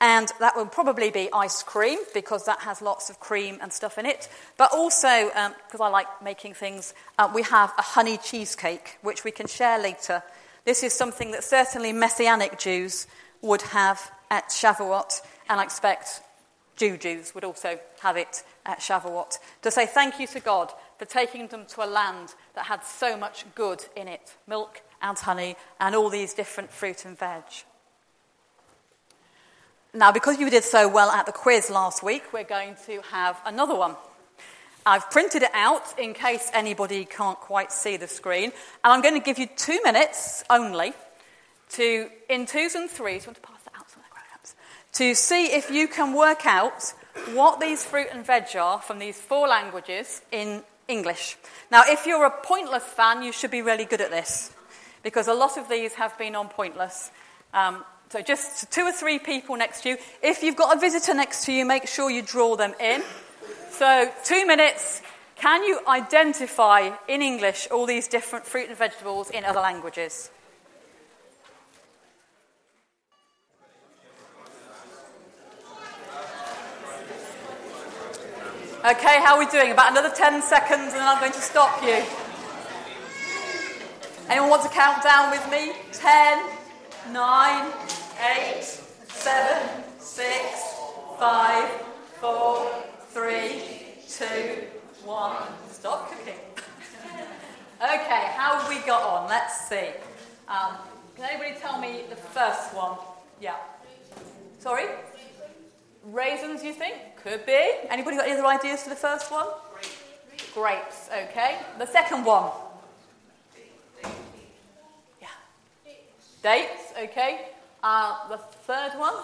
And 0.00 0.32
that 0.38 0.54
will 0.54 0.66
probably 0.66 1.10
be 1.10 1.28
ice 1.32 1.62
cream 1.62 1.98
because 2.14 2.44
that 2.44 2.60
has 2.60 2.80
lots 2.80 3.10
of 3.10 3.18
cream 3.18 3.58
and 3.60 3.72
stuff 3.72 3.98
in 3.98 4.06
it. 4.06 4.28
But 4.56 4.72
also, 4.72 5.26
because 5.26 5.80
um, 5.80 5.82
I 5.82 5.88
like 5.88 6.22
making 6.22 6.54
things, 6.54 6.94
uh, 7.18 7.30
we 7.34 7.42
have 7.42 7.72
a 7.76 7.82
honey 7.82 8.16
cheesecake, 8.16 8.98
which 9.02 9.24
we 9.24 9.32
can 9.32 9.48
share 9.48 9.78
later. 9.78 10.22
This 10.68 10.82
is 10.82 10.92
something 10.92 11.30
that 11.30 11.44
certainly 11.44 11.94
Messianic 11.94 12.58
Jews 12.58 13.06
would 13.40 13.62
have 13.62 14.10
at 14.30 14.50
Shavuot, 14.50 15.22
and 15.48 15.58
I 15.58 15.64
expect 15.64 16.20
Jew 16.76 16.98
Jews 16.98 17.34
would 17.34 17.42
also 17.42 17.80
have 18.00 18.18
it 18.18 18.44
at 18.66 18.80
Shavuot. 18.80 19.38
To 19.62 19.70
say 19.70 19.86
thank 19.86 20.20
you 20.20 20.26
to 20.26 20.40
God 20.40 20.70
for 20.98 21.06
taking 21.06 21.46
them 21.46 21.64
to 21.68 21.82
a 21.82 21.88
land 21.88 22.34
that 22.54 22.66
had 22.66 22.84
so 22.84 23.16
much 23.16 23.46
good 23.54 23.86
in 23.96 24.08
it 24.08 24.36
milk 24.46 24.82
and 25.00 25.18
honey 25.18 25.56
and 25.80 25.94
all 25.94 26.10
these 26.10 26.34
different 26.34 26.70
fruit 26.70 27.06
and 27.06 27.18
veg. 27.18 27.44
Now, 29.94 30.12
because 30.12 30.38
you 30.38 30.50
did 30.50 30.64
so 30.64 30.86
well 30.86 31.08
at 31.08 31.24
the 31.24 31.32
quiz 31.32 31.70
last 31.70 32.02
week, 32.02 32.30
we're 32.30 32.44
going 32.44 32.76
to 32.84 33.00
have 33.10 33.40
another 33.46 33.74
one. 33.74 33.96
I've 34.88 35.10
printed 35.10 35.42
it 35.42 35.50
out 35.54 35.98
in 35.98 36.14
case 36.14 36.50
anybody 36.54 37.04
can't 37.04 37.38
quite 37.38 37.72
see 37.72 37.96
the 37.96 38.08
screen, 38.08 38.52
and 38.84 38.92
I'm 38.92 39.02
going 39.02 39.14
to 39.14 39.24
give 39.24 39.38
you 39.38 39.46
two 39.56 39.80
minutes 39.84 40.44
only 40.48 40.92
to, 41.70 42.08
in 42.30 42.46
twos 42.46 42.74
and 42.74 42.90
threes, 42.90 43.26
want 43.26 43.36
to 43.36 43.42
pass 43.42 43.62
that 43.64 43.74
out 43.76 43.88
to 44.98 45.14
see 45.14 45.46
if 45.46 45.70
you 45.70 45.86
can 45.86 46.12
work 46.12 46.46
out 46.46 46.92
what 47.32 47.60
these 47.60 47.84
fruit 47.84 48.08
and 48.12 48.26
veg 48.26 48.56
are 48.56 48.80
from 48.80 48.98
these 48.98 49.16
four 49.16 49.46
languages 49.46 50.22
in 50.32 50.62
English. 50.88 51.36
Now, 51.70 51.82
if 51.86 52.06
you're 52.06 52.24
a 52.24 52.42
Pointless 52.42 52.82
fan, 52.82 53.22
you 53.22 53.30
should 53.30 53.50
be 53.50 53.62
really 53.62 53.84
good 53.84 54.00
at 54.00 54.10
this 54.10 54.52
because 55.02 55.28
a 55.28 55.34
lot 55.34 55.56
of 55.56 55.68
these 55.68 55.94
have 55.94 56.16
been 56.18 56.34
on 56.34 56.48
Pointless. 56.48 57.10
Um, 57.54 57.84
so 58.10 58.22
just 58.22 58.72
two 58.72 58.82
or 58.82 58.92
three 58.92 59.18
people 59.18 59.56
next 59.56 59.82
to 59.82 59.90
you. 59.90 59.98
If 60.22 60.42
you've 60.42 60.56
got 60.56 60.76
a 60.76 60.80
visitor 60.80 61.14
next 61.14 61.44
to 61.44 61.52
you, 61.52 61.64
make 61.64 61.86
sure 61.86 62.10
you 62.10 62.22
draw 62.22 62.56
them 62.56 62.74
in. 62.80 63.02
So, 63.78 64.10
two 64.24 64.44
minutes. 64.44 65.02
Can 65.36 65.62
you 65.62 65.78
identify 65.86 66.90
in 67.06 67.22
English 67.22 67.68
all 67.70 67.86
these 67.86 68.08
different 68.08 68.44
fruit 68.44 68.68
and 68.68 68.76
vegetables 68.76 69.30
in 69.30 69.44
other 69.44 69.60
languages? 69.60 70.32
Okay, 78.84 79.22
how 79.22 79.36
are 79.36 79.38
we 79.38 79.46
doing? 79.46 79.70
About 79.70 79.92
another 79.92 80.12
10 80.12 80.42
seconds 80.42 80.80
and 80.80 80.94
then 80.94 81.06
I'm 81.06 81.20
going 81.20 81.30
to 81.30 81.40
stop 81.40 81.80
you. 81.80 82.02
Anyone 84.28 84.50
want 84.50 84.62
to 84.64 84.70
count 84.70 85.04
down 85.04 85.30
with 85.30 85.48
me? 85.52 85.72
10, 85.92 86.44
9, 87.12 87.72
8, 88.56 88.87
Could 107.22 107.44
be. 107.46 107.72
Anybody 107.90 108.16
got 108.16 108.26
any 108.26 108.38
other 108.38 108.46
ideas 108.46 108.82
for 108.82 108.90
the 108.90 108.96
first 108.96 109.30
one? 109.30 109.46
Grapes, 109.74 110.54
Grapes. 110.54 111.08
okay. 111.30 111.58
The 111.78 111.86
second 111.86 112.24
one? 112.24 112.50
Yeah. 115.20 115.28
Dates, 116.42 116.92
okay. 117.02 117.48
Uh, 117.82 118.28
the 118.28 118.38
third 118.38 118.98
one. 118.98 119.14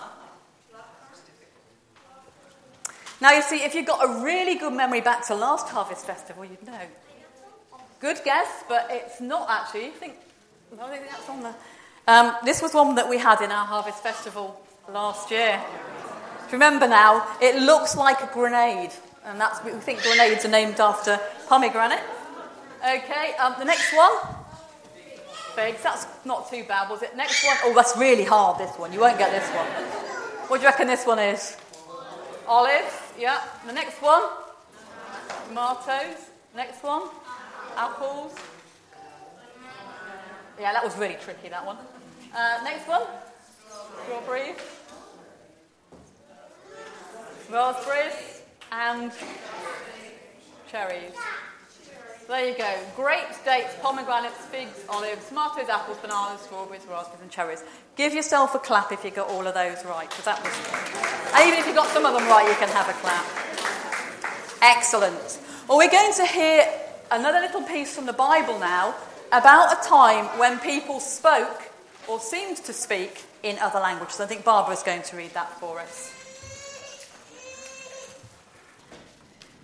Now, 3.20 3.32
you 3.32 3.42
see, 3.42 3.62
if 3.62 3.74
you've 3.74 3.86
got 3.86 4.04
a 4.04 4.22
really 4.24 4.56
good 4.56 4.72
memory 4.72 5.00
back 5.00 5.26
to 5.28 5.34
last 5.34 5.68
Harvest 5.68 6.04
Festival, 6.04 6.44
you'd 6.44 6.66
know. 6.66 6.80
Good 8.00 8.20
guess, 8.24 8.64
but 8.68 8.88
it's 8.90 9.20
not 9.20 9.48
actually. 9.48 9.86
You 9.86 9.92
think, 9.92 10.14
I 10.72 10.76
don't 10.76 10.90
think 10.90 11.08
that's 11.08 11.28
on 11.28 11.42
there. 11.42 11.54
Um, 12.06 12.36
this 12.44 12.60
was 12.60 12.74
one 12.74 12.96
that 12.96 13.08
we 13.08 13.16
had 13.16 13.40
in 13.40 13.50
our 13.50 13.64
Harvest 13.64 14.02
Festival 14.02 14.60
last 14.92 15.30
year. 15.30 15.62
Remember 16.54 16.87
now, 16.87 17.26
it 17.40 17.61
looks 17.61 17.96
like 17.96 18.23
a 18.23 18.30
grenade, 18.32 18.92
and 19.25 19.40
that's 19.40 19.62
we 19.64 19.73
think 19.73 20.02
grenades 20.02 20.44
are 20.44 20.54
named 20.61 20.78
after 20.78 21.18
pomegranate. 21.49 22.04
Okay, 22.80 23.34
um, 23.42 23.56
the 23.58 23.64
next 23.64 23.92
one 23.92 24.12
figs. 25.54 25.82
That's 25.82 26.06
not 26.25 26.50
too 26.50 26.64
bad, 26.64 26.90
was 26.90 27.02
it? 27.02 27.16
Next 27.16 27.44
one. 27.44 27.56
Oh, 27.64 27.75
that's 27.75 27.96
really 27.96 28.25
hard, 28.25 28.58
this 28.58 28.70
one. 28.76 28.92
You 28.92 29.00
won't 29.00 29.18
get 29.18 29.30
this 29.30 29.49
one. 29.50 29.66
What 30.49 30.58
do 30.58 30.62
you 30.62 30.68
reckon 30.68 30.87
this 30.87 31.06
one 31.06 31.18
is? 31.18 31.56
Olives. 32.46 32.94
Yeah. 33.18 33.40
The 33.66 33.73
next 33.73 34.02
one. 34.02 34.23
Tomatoes. 35.49 36.30
Next 36.54 36.82
one. 36.82 37.08
Apples. 37.76 38.34
Yeah, 40.61 40.73
that 40.73 40.84
was 40.84 40.96
really 40.96 41.16
tricky, 41.20 41.49
that 41.49 41.64
one. 41.64 41.78
Uh, 42.34 42.61
next 42.62 42.87
one. 42.87 43.02
Strawberries. 44.04 44.74
Raspberries. 47.50 48.42
And 48.72 49.12
cherries. 50.70 51.12
There 52.26 52.48
you 52.48 52.56
go. 52.56 52.74
Grapes, 52.96 53.38
dates, 53.44 53.74
pomegranates, 53.82 54.38
figs, 54.46 54.84
olives, 54.88 55.28
tomatoes, 55.28 55.68
apples, 55.68 55.98
bananas, 55.98 56.40
strawberries, 56.40 56.82
raspberries, 56.88 57.20
and 57.20 57.30
cherries. 57.30 57.62
Give 57.96 58.14
yourself 58.14 58.54
a 58.54 58.58
clap 58.58 58.90
if 58.92 59.04
you 59.04 59.10
got 59.10 59.28
all 59.28 59.46
of 59.46 59.54
those 59.54 59.84
right, 59.84 60.08
because 60.08 60.24
that 60.24 60.42
was. 60.42 61.46
Even 61.46 61.58
if 61.60 61.66
you 61.66 61.74
got 61.74 61.88
some 61.88 62.06
of 62.06 62.14
them 62.14 62.26
right, 62.26 62.48
you 62.48 62.54
can 62.54 62.68
have 62.70 62.88
a 62.88 62.94
clap. 62.94 63.26
Excellent. 64.62 65.38
Well, 65.68 65.76
we're 65.76 65.90
going 65.90 66.14
to 66.14 66.26
hear 66.26 66.66
another 67.12 67.40
little 67.40 67.62
piece 67.62 67.94
from 67.94 68.06
the 68.06 68.14
Bible 68.14 68.58
now 68.58 68.94
about 69.30 69.72
a 69.72 69.88
time 69.88 70.24
when 70.38 70.58
people 70.60 71.00
spoke 71.00 71.70
or 72.08 72.18
seemed 72.20 72.56
to 72.56 72.72
speak 72.72 73.24
in 73.42 73.58
other 73.58 73.80
languages. 73.80 74.20
I 74.20 74.26
think 74.26 74.44
Barbara's 74.44 74.82
going 74.82 75.02
to 75.02 75.16
read 75.16 75.34
that 75.34 75.60
for 75.60 75.78
us. 75.78 76.13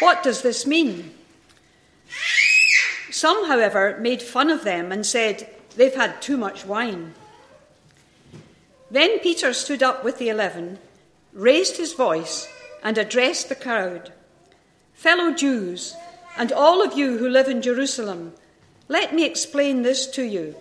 what 0.00 0.22
does 0.22 0.42
this 0.42 0.66
mean? 0.66 1.14
Some, 3.10 3.46
however, 3.46 3.96
made 4.00 4.22
fun 4.22 4.50
of 4.50 4.64
them 4.64 4.92
and 4.92 5.04
said, 5.04 5.48
They've 5.76 5.94
had 5.94 6.20
too 6.22 6.36
much 6.36 6.64
wine. 6.64 7.14
Then 8.90 9.18
Peter 9.20 9.52
stood 9.52 9.82
up 9.82 10.02
with 10.02 10.18
the 10.18 10.28
eleven, 10.28 10.78
raised 11.32 11.76
his 11.76 11.92
voice, 11.92 12.48
and 12.82 12.96
addressed 12.96 13.48
the 13.48 13.54
crowd 13.54 14.12
Fellow 14.94 15.32
Jews, 15.32 15.94
and 16.36 16.50
all 16.50 16.82
of 16.82 16.98
you 16.98 17.18
who 17.18 17.28
live 17.28 17.46
in 17.46 17.62
Jerusalem, 17.62 18.32
let 18.88 19.14
me 19.14 19.24
explain 19.24 19.82
this 19.82 20.08
to 20.08 20.24
you. 20.24 20.56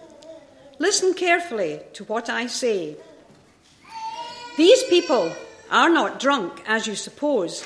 Listen 0.77 1.15
carefully 1.15 1.79
to 1.94 2.03
what 2.03 2.29
I 2.29 2.46
say. 2.46 2.98
These 4.56 4.84
people 4.84 5.32
are 5.72 5.89
not 5.89 6.20
drunk, 6.20 6.62
as 6.67 6.86
you 6.86 6.96
suppose. 6.96 7.65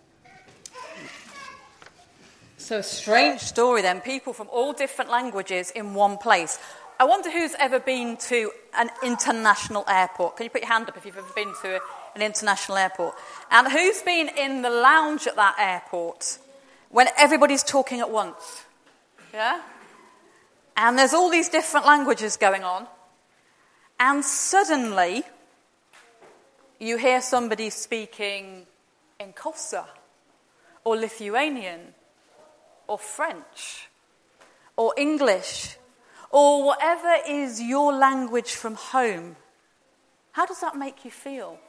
So, 2.71 2.77
a 2.77 2.83
strange 2.83 3.41
story 3.41 3.81
then. 3.81 3.99
People 3.99 4.31
from 4.31 4.47
all 4.49 4.71
different 4.71 5.11
languages 5.11 5.71
in 5.71 5.93
one 5.93 6.17
place. 6.17 6.57
I 7.01 7.03
wonder 7.03 7.29
who's 7.29 7.53
ever 7.59 7.81
been 7.81 8.15
to 8.29 8.49
an 8.73 8.89
international 9.03 9.83
airport. 9.89 10.37
Can 10.37 10.45
you 10.45 10.49
put 10.51 10.61
your 10.61 10.69
hand 10.69 10.87
up 10.87 10.95
if 10.95 11.05
you've 11.05 11.17
ever 11.17 11.33
been 11.35 11.53
to 11.63 11.81
an 12.15 12.21
international 12.21 12.77
airport? 12.77 13.15
And 13.51 13.69
who's 13.69 14.01
been 14.03 14.29
in 14.37 14.61
the 14.61 14.69
lounge 14.69 15.27
at 15.27 15.35
that 15.35 15.57
airport 15.59 16.37
when 16.91 17.09
everybody's 17.19 17.61
talking 17.61 17.99
at 17.99 18.09
once? 18.09 18.63
Yeah? 19.33 19.59
And 20.77 20.97
there's 20.97 21.13
all 21.13 21.29
these 21.29 21.49
different 21.49 21.85
languages 21.85 22.37
going 22.37 22.63
on. 22.63 22.87
And 23.99 24.23
suddenly, 24.23 25.23
you 26.79 26.95
hear 26.95 27.19
somebody 27.19 27.69
speaking 27.69 28.65
in 29.19 29.33
Xhosa 29.33 29.83
or 30.85 30.95
Lithuanian 30.95 31.95
or 32.87 32.97
French 32.97 33.89
or 34.75 34.93
English 34.97 35.77
or 36.29 36.63
whatever 36.63 37.13
is 37.27 37.61
your 37.61 37.93
language 37.93 38.53
from 38.53 38.75
home, 38.75 39.35
how 40.31 40.45
does 40.45 40.61
that 40.61 40.77
make 40.77 41.03
you 41.03 41.11
feel? 41.11 41.59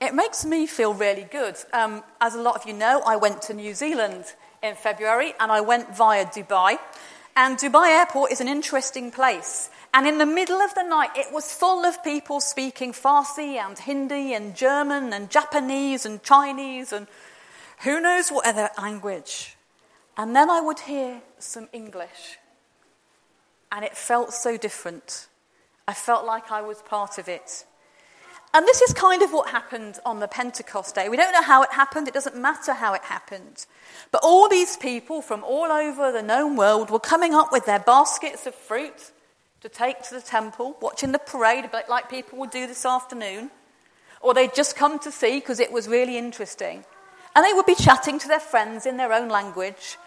It 0.00 0.14
makes 0.14 0.44
me 0.44 0.66
feel 0.66 0.94
really 0.94 1.26
good. 1.30 1.56
Um, 1.72 2.02
as 2.20 2.34
a 2.34 2.42
lot 2.42 2.56
of 2.56 2.66
you 2.66 2.74
know, 2.74 3.02
I 3.06 3.16
went 3.16 3.42
to 3.42 3.54
New 3.54 3.72
Zealand 3.72 4.24
in 4.62 4.74
February 4.74 5.32
and 5.38 5.50
I 5.50 5.60
went 5.60 5.96
via 5.96 6.26
Dubai. 6.26 6.78
And 7.34 7.56
Dubai 7.56 7.88
Airport 7.98 8.30
is 8.30 8.40
an 8.40 8.48
interesting 8.48 9.10
place. 9.10 9.70
And 9.94 10.06
in 10.06 10.18
the 10.18 10.26
middle 10.26 10.60
of 10.60 10.74
the 10.74 10.82
night, 10.82 11.10
it 11.16 11.32
was 11.32 11.52
full 11.52 11.84
of 11.84 12.02
people 12.02 12.40
speaking 12.40 12.92
Farsi 12.92 13.56
and 13.56 13.78
Hindi 13.78 14.34
and 14.34 14.54
German 14.54 15.12
and 15.12 15.30
Japanese 15.30 16.04
and 16.04 16.22
Chinese 16.22 16.92
and 16.92 17.06
who 17.82 18.00
knows 18.00 18.30
what 18.30 18.46
other 18.46 18.70
language. 18.78 19.56
And 20.16 20.36
then 20.36 20.50
I 20.50 20.60
would 20.60 20.80
hear 20.80 21.22
some 21.38 21.68
English 21.72 22.38
and 23.70 23.84
it 23.84 23.96
felt 23.96 24.32
so 24.34 24.56
different. 24.56 25.26
I 25.88 25.94
felt 25.94 26.26
like 26.26 26.52
I 26.52 26.60
was 26.60 26.82
part 26.82 27.18
of 27.18 27.28
it. 27.28 27.64
And 28.54 28.66
this 28.66 28.82
is 28.82 28.92
kind 28.92 29.22
of 29.22 29.32
what 29.32 29.48
happened 29.48 29.98
on 30.04 30.20
the 30.20 30.28
Pentecost 30.28 30.94
day. 30.94 31.08
We 31.08 31.16
don't 31.16 31.32
know 31.32 31.42
how 31.42 31.62
it 31.62 31.72
happened, 31.72 32.06
it 32.06 32.14
doesn't 32.14 32.36
matter 32.36 32.74
how 32.74 32.92
it 32.92 33.02
happened. 33.02 33.64
But 34.10 34.22
all 34.22 34.48
these 34.48 34.76
people 34.76 35.22
from 35.22 35.42
all 35.42 35.72
over 35.72 36.12
the 36.12 36.22
known 36.22 36.56
world 36.56 36.90
were 36.90 37.00
coming 37.00 37.34
up 37.34 37.50
with 37.50 37.64
their 37.64 37.78
baskets 37.78 38.46
of 38.46 38.54
fruit 38.54 39.10
to 39.62 39.70
take 39.70 40.02
to 40.02 40.14
the 40.14 40.20
temple, 40.20 40.76
watching 40.82 41.12
the 41.12 41.18
parade, 41.18 41.64
a 41.64 41.68
bit 41.68 41.88
like 41.88 42.10
people 42.10 42.38
would 42.40 42.50
do 42.50 42.66
this 42.66 42.84
afternoon. 42.84 43.50
Or 44.20 44.34
they'd 44.34 44.54
just 44.54 44.76
come 44.76 44.98
to 45.00 45.10
see 45.10 45.40
because 45.40 45.58
it 45.58 45.72
was 45.72 45.88
really 45.88 46.18
interesting. 46.18 46.84
And 47.34 47.44
they 47.44 47.52
would 47.52 47.66
be 47.66 47.74
chatting 47.74 48.18
to 48.18 48.28
their 48.28 48.40
friends 48.40 48.86
in 48.86 48.96
their 48.96 49.12
own 49.12 49.28
language. 49.28 49.98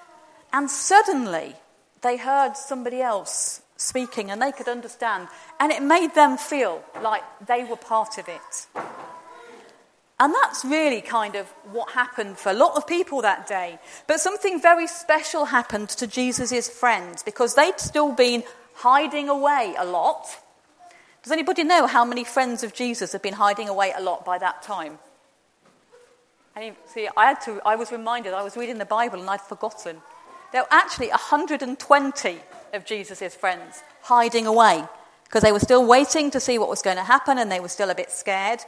And 0.53 0.70
suddenly, 0.70 1.55
they 2.01 2.17
heard 2.17 2.55
somebody 2.55 3.02
else 3.02 3.62
speaking 3.78 4.32
and 4.32 4.41
they 4.41 4.52
could 4.52 4.67
understand. 4.67 5.28
And 5.60 5.71
it 5.71 5.82
made 5.82 6.13
them 6.15 6.38
feel 6.38 6.84
like 7.02 7.23
they 7.45 7.63
were 7.63 7.76
part 7.76 8.17
of 8.17 8.28
it. 8.30 8.67
And 10.17 10.34
that's 10.34 10.63
really 10.63 11.02
kind 11.02 11.36
of 11.36 11.47
what 11.71 11.91
happened 11.91 12.38
for 12.38 12.50
a 12.50 12.54
lot 12.54 12.78
of 12.78 12.88
people 12.88 13.21
that 13.23 13.47
day. 13.47 13.80
But 14.08 14.21
something 14.21 14.62
very 14.62 14.88
special 14.88 15.45
happened 15.45 15.89
to 15.89 16.08
Jesus' 16.08 16.69
friends 16.69 17.21
because 17.21 17.56
they'd 17.56 17.80
still 17.80 18.13
been 18.13 18.43
hiding 18.76 19.28
away 19.28 19.76
a 19.78 19.84
lot. 19.84 20.26
Does 21.23 21.34
anybody 21.34 21.63
know 21.63 21.86
how 21.88 22.06
many 22.06 22.23
friends 22.23 22.63
of 22.63 22.73
Jesus 22.73 23.12
have 23.12 23.21
been 23.21 23.34
hiding 23.34 23.67
away 23.67 23.93
a 23.95 24.02
lot 24.02 24.23
by 24.23 24.38
that 24.38 24.62
time? 24.62 25.00
And 26.56 26.76
see, 26.86 27.10
I, 27.18 27.26
had 27.26 27.41
to, 27.41 27.62
I 27.65 27.76
was 27.76 27.91
reminded, 27.91 28.34
I 28.34 28.44
was 28.44 28.56
reading 28.56 28.78
the 28.78 28.86
Bible 28.86 29.20
and 29.20 29.30
I'd 29.30 29.41
forgotten. 29.41 29.98
There 30.54 30.62
were 30.62 30.68
actually 30.72 31.10
120 31.10 32.39
of 32.74 32.86
Jesus' 32.86 33.36
friends 33.36 33.84
hiding 34.04 34.48
away 34.48 34.86
because 35.26 35.44
they 35.44 35.52
were 35.52 35.60
still 35.60 35.86
waiting 35.86 36.32
to 36.32 36.39
see 36.39 36.58
what 36.58 36.70
was 36.70 36.82
going 36.82 36.96
to 36.96 37.04
happen 37.04 37.38
and 37.38 37.52
they 37.52 37.60
were 37.60 37.68
still 37.68 37.89
a 37.89 37.96
bit 37.96 38.10
scared. 38.10 38.62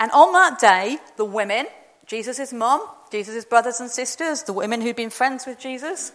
And 0.00 0.10
on 0.12 0.32
that 0.32 0.58
day, 0.58 0.98
the 1.16 1.26
women, 1.26 1.66
Jesus' 2.06 2.54
mom, 2.54 2.80
Jesus' 3.10 3.44
brothers 3.44 3.80
and 3.80 3.90
sisters, 3.90 4.44
the 4.44 4.52
women 4.54 4.80
who'd 4.80 4.96
been 4.96 5.10
friends 5.10 5.46
with 5.46 5.58
Jesus, 5.58 6.12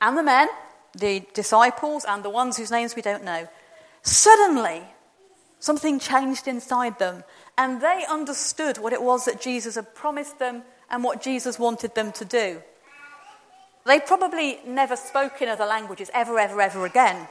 and 0.00 0.18
the 0.18 0.22
men, 0.22 0.48
the 0.96 1.24
disciples, 1.34 2.04
and 2.04 2.24
the 2.24 2.30
ones 2.30 2.56
whose 2.56 2.70
names 2.70 2.96
we 2.96 3.02
don't 3.02 3.24
know, 3.24 3.48
suddenly 4.02 4.82
something 5.64 5.98
changed 5.98 6.46
inside 6.46 6.98
them 6.98 7.24
and 7.56 7.80
they 7.80 8.04
understood 8.10 8.76
what 8.76 8.92
it 8.92 9.02
was 9.02 9.24
that 9.24 9.40
Jesus 9.40 9.76
had 9.76 9.94
promised 9.94 10.38
them 10.38 10.62
and 10.90 11.02
what 11.02 11.22
Jesus 11.22 11.58
wanted 11.58 11.94
them 11.94 12.12
to 12.12 12.24
do. 12.24 12.60
They 13.86 13.98
probably 13.98 14.58
never 14.66 14.94
spoke 14.94 15.40
in 15.40 15.48
other 15.48 15.64
languages 15.64 16.10
ever, 16.12 16.38
ever, 16.38 16.60
ever 16.60 16.84
again. 16.84 17.28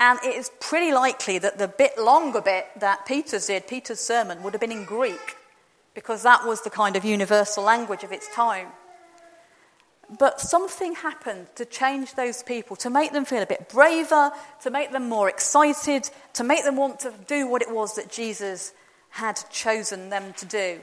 And 0.00 0.18
it 0.24 0.34
is 0.34 0.50
pretty 0.60 0.92
likely 0.92 1.38
that 1.38 1.56
the 1.56 1.68
bit 1.68 1.96
longer 1.96 2.40
bit 2.40 2.66
that 2.80 3.06
Peter 3.06 3.38
did, 3.38 3.68
Peter's 3.68 4.00
sermon, 4.00 4.42
would 4.42 4.52
have 4.52 4.60
been 4.60 4.72
in 4.72 4.84
Greek, 4.84 5.36
because 5.94 6.22
that 6.24 6.44
was 6.44 6.62
the 6.62 6.70
kind 6.70 6.96
of 6.96 7.04
universal 7.04 7.62
language 7.62 8.02
of 8.02 8.12
its 8.12 8.28
time. 8.34 8.68
But 10.18 10.40
something 10.40 10.94
happened 10.94 11.48
to 11.56 11.64
change 11.64 12.14
those 12.14 12.42
people, 12.42 12.76
to 12.76 12.90
make 12.90 13.12
them 13.12 13.24
feel 13.24 13.42
a 13.42 13.46
bit 13.46 13.68
braver, 13.68 14.30
to 14.62 14.70
make 14.70 14.92
them 14.92 15.08
more 15.08 15.28
excited, 15.28 16.08
to 16.34 16.44
make 16.44 16.64
them 16.64 16.76
want 16.76 17.00
to 17.00 17.12
do 17.26 17.48
what 17.48 17.60
it 17.60 17.70
was 17.70 17.96
that 17.96 18.10
Jesus 18.10 18.72
had 19.10 19.40
chosen 19.50 20.10
them 20.10 20.32
to 20.34 20.46
do. 20.46 20.80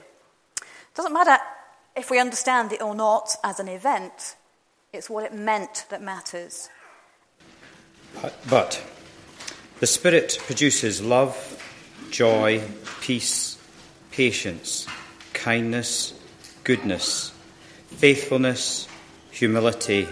It 0.56 0.94
doesn't 0.94 1.12
matter 1.12 1.38
if 1.96 2.10
we 2.10 2.18
understand 2.18 2.72
it 2.72 2.82
or 2.82 2.94
not 2.94 3.36
as 3.42 3.60
an 3.60 3.68
event, 3.68 4.36
it's 4.92 5.08
what 5.08 5.24
it 5.24 5.32
meant 5.32 5.86
that 5.90 6.02
matters. 6.02 6.68
But 8.48 8.82
the 9.80 9.86
Spirit 9.86 10.38
produces 10.42 11.00
love, 11.00 11.36
joy, 12.10 12.62
peace, 13.00 13.58
patience, 14.10 14.86
kindness, 15.32 16.14
goodness, 16.62 17.32
faithfulness, 17.88 18.88
humility, 19.34 20.08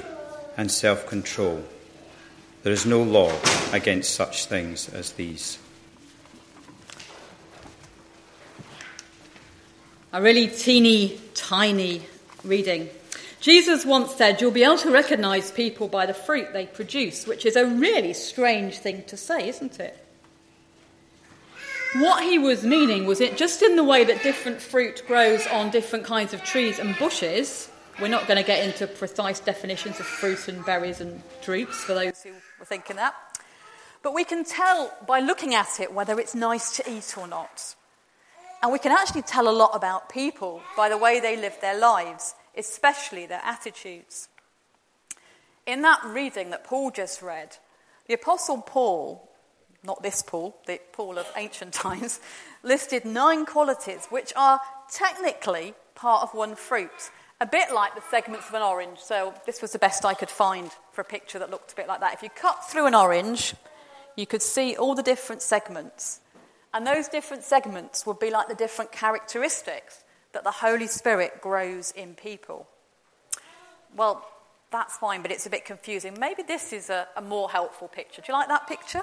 and 0.57 0.71
self 0.71 1.07
control. 1.07 1.65
There 2.63 2.73
is 2.73 2.85
no 2.85 3.03
law 3.03 3.33
against 3.73 4.15
such 4.15 4.47
things 4.47 4.89
as 4.91 5.13
these. 5.13 5.59
A 10.13 10.21
really 10.21 10.49
teeny 10.49 11.19
tiny 11.35 12.03
reading 12.45 12.91
Jesus 13.43 13.85
once 13.85 14.15
said, 14.15 14.41
You'll 14.41 14.53
be 14.53 14.63
able 14.63 14.79
to 14.79 14.93
recognize 14.93 15.51
people 15.51 15.89
by 15.89 16.07
the 16.07 16.15
fruit 16.15 16.53
they 16.53 16.65
produce, 16.65 17.27
which 17.27 17.45
is 17.45 17.57
a 17.57 17.67
really 17.67 18.13
strange 18.13 18.79
thing 18.79 19.03
to 19.09 19.17
say, 19.17 19.49
isn't 19.49 19.81
it? 19.81 19.99
What 21.97 22.23
he 22.23 22.39
was 22.39 22.63
meaning 22.63 23.05
was 23.05 23.21
it 23.21 23.37
just 23.37 23.61
in 23.61 23.75
the 23.75 23.83
way 23.83 24.05
that 24.05 24.23
different 24.23 24.63
fruit 24.63 25.03
grows 25.09 25.45
on 25.49 25.71
different 25.71 26.05
kinds 26.05 26.33
of 26.33 26.45
trees 26.45 26.79
and 26.79 26.97
bushes. 26.99 27.69
We're 28.01 28.09
not 28.09 28.27
going 28.27 28.39
to 28.39 28.47
get 28.47 28.67
into 28.67 28.87
precise 28.87 29.41
definitions 29.41 30.01
of 30.01 30.07
fruit 30.07 30.49
and 30.49 30.65
berries 30.65 31.01
and 31.01 31.23
drupes 31.43 31.85
for 31.85 31.95
those 31.95 32.23
who 32.23 32.33
were 32.59 32.65
thinking 32.65 32.97
that. 32.97 33.15
But 34.03 34.15
we 34.15 34.25
can 34.25 34.45
tell 34.45 34.93
by 35.07 35.21
looking 35.21 35.55
at 35.55 35.79
it 35.79 35.93
whether 35.93 36.19
it's 36.19 36.35
nice 36.35 36.77
to 36.77 36.91
eat 36.91 37.17
or 37.17 37.29
not. 37.29 37.75
And 38.63 38.73
we 38.73 38.79
can 38.79 38.93
actually 38.93 39.23
tell 39.23 39.49
a 39.49 39.53
lot 39.53 39.71
about 39.75 40.09
people 40.09 40.63
by 40.77 40.89
the 40.89 40.97
way 40.97 41.21
they 41.21 41.37
live 41.37 41.57
their 41.61 41.79
lives 41.79 42.35
especially 42.57 43.27
their 43.27 43.43
attitudes. 43.45 44.29
In 45.67 45.83
that 45.83 46.01
reading 46.05 46.51
that 46.51 46.65
Paul 46.65 46.91
just 46.91 47.23
read, 47.23 47.57
the 48.07 48.15
Apostle 48.15 48.63
Paul, 48.63 49.31
not 49.85 50.03
this 50.03 50.23
Paul, 50.23 50.57
the 50.67 50.81
Paul 50.93 51.19
of 51.19 51.27
ancient 51.37 51.73
times, 51.73 52.21
listed 52.63 53.05
nine 53.05 53.47
qualities 53.47 54.07
which 54.11 54.33
are 54.37 54.61
technically 54.91 55.75
part 55.95 56.23
of 56.23 56.35
one 56.35 56.55
fruit, 56.55 57.11
a 57.43 57.47
bit 57.47 57.73
like 57.75 57.97
the 57.97 58.03
segments 58.09 58.49
of 58.49 58.55
an 58.55 58.63
orange. 58.63 58.99
So, 59.01 59.35
this 59.47 59.61
was 59.61 59.73
the 59.73 59.79
best 59.79 60.05
I 60.05 60.15
could 60.15 60.31
find 60.31 60.71
for 60.93 61.01
a 61.01 61.05
picture 61.05 61.41
that 61.41 61.51
looked 61.51 61.73
a 61.73 61.75
bit 61.75 61.89
like 61.89 61.99
that. 61.99 62.15
If 62.15 62.23
you 62.23 62.31
cut 62.31 62.71
through 62.71 62.87
an 62.87 62.95
orange, 62.95 63.55
you 64.17 64.27
could 64.27 64.43
see 64.43 64.77
all 64.77 64.95
the 64.95 65.03
different 65.03 65.43
segments. 65.43 66.21
And 66.73 66.87
those 66.87 67.09
different 67.09 67.43
segments 67.43 68.07
would 68.07 68.21
be 68.21 68.31
like 68.31 68.49
the 68.49 68.55
different 68.55 68.93
characteristics 68.93 70.05
that 70.33 70.45
the 70.45 70.53
Holy 70.53 70.87
Spirit 70.87 71.41
grows 71.41 71.91
in 71.91 72.15
people. 72.15 72.69
Well, 73.97 74.25
that's 74.71 74.97
fine, 74.97 75.21
but 75.21 75.33
it's 75.33 75.45
a 75.45 75.51
bit 75.51 75.65
confusing. 75.65 76.17
Maybe 76.19 76.45
this 76.45 76.73
is 76.73 76.91
a, 76.91 77.09
a 77.17 77.21
more 77.21 77.51
helpful 77.51 77.89
picture. 77.89 78.23
Do 78.23 78.33
you 78.33 78.39
like 78.39 78.49
that 78.49 78.69
picture? 78.69 79.03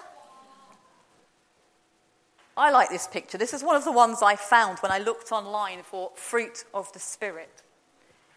I 2.55 2.71
like 2.71 2.89
this 2.89 3.05
picture. 3.05 3.37
This 3.37 3.53
is 3.53 3.63
one 3.63 3.75
of 3.75 3.83
the 3.83 3.91
ones 3.91 4.21
I 4.21 4.37
found 4.37 4.79
when 4.79 4.93
I 4.93 4.97
looked 4.97 5.33
online 5.33 5.83
for 5.83 6.11
fruit 6.15 6.63
of 6.73 6.91
the 6.93 6.99
Spirit. 6.99 7.63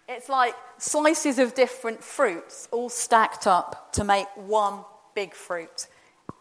It's 0.09 0.29
like 0.29 0.55
slices 0.79 1.38
of 1.38 1.55
different 1.55 2.03
fruits 2.03 2.69
all 2.71 2.88
stacked 2.88 3.47
up 3.47 3.93
to 3.93 4.05
make 4.05 4.27
one 4.37 4.81
big 5.15 5.35
fruit. 5.35 5.87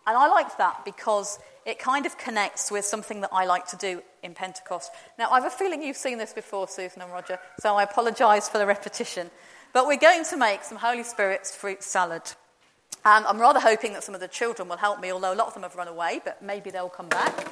And 0.07 0.17
I 0.17 0.27
like 0.27 0.57
that 0.57 0.83
because 0.83 1.39
it 1.65 1.77
kind 1.77 2.05
of 2.05 2.17
connects 2.17 2.71
with 2.71 2.85
something 2.85 3.21
that 3.21 3.29
I 3.31 3.45
like 3.45 3.67
to 3.67 3.77
do 3.77 4.01
in 4.23 4.33
Pentecost. 4.33 4.91
Now, 5.19 5.29
I 5.29 5.35
have 5.35 5.45
a 5.45 5.55
feeling 5.55 5.83
you've 5.83 5.95
seen 5.95 6.17
this 6.17 6.33
before, 6.33 6.67
Susan 6.67 7.01
and 7.01 7.11
Roger, 7.11 7.37
so 7.59 7.75
I 7.75 7.83
apologise 7.83 8.49
for 8.49 8.57
the 8.57 8.65
repetition. 8.65 9.29
But 9.73 9.85
we're 9.85 9.97
going 9.97 10.25
to 10.25 10.37
make 10.37 10.63
some 10.63 10.77
Holy 10.77 11.03
Spirit's 11.03 11.55
fruit 11.55 11.83
salad. 11.83 12.23
And 13.05 13.25
I'm 13.25 13.39
rather 13.39 13.59
hoping 13.59 13.93
that 13.93 14.03
some 14.03 14.15
of 14.15 14.21
the 14.21 14.27
children 14.27 14.67
will 14.67 14.77
help 14.77 14.99
me, 14.99 15.11
although 15.11 15.33
a 15.33 15.35
lot 15.35 15.47
of 15.47 15.53
them 15.53 15.63
have 15.63 15.75
run 15.75 15.87
away, 15.87 16.19
but 16.23 16.41
maybe 16.41 16.71
they'll 16.71 16.89
come 16.89 17.07
back. 17.07 17.47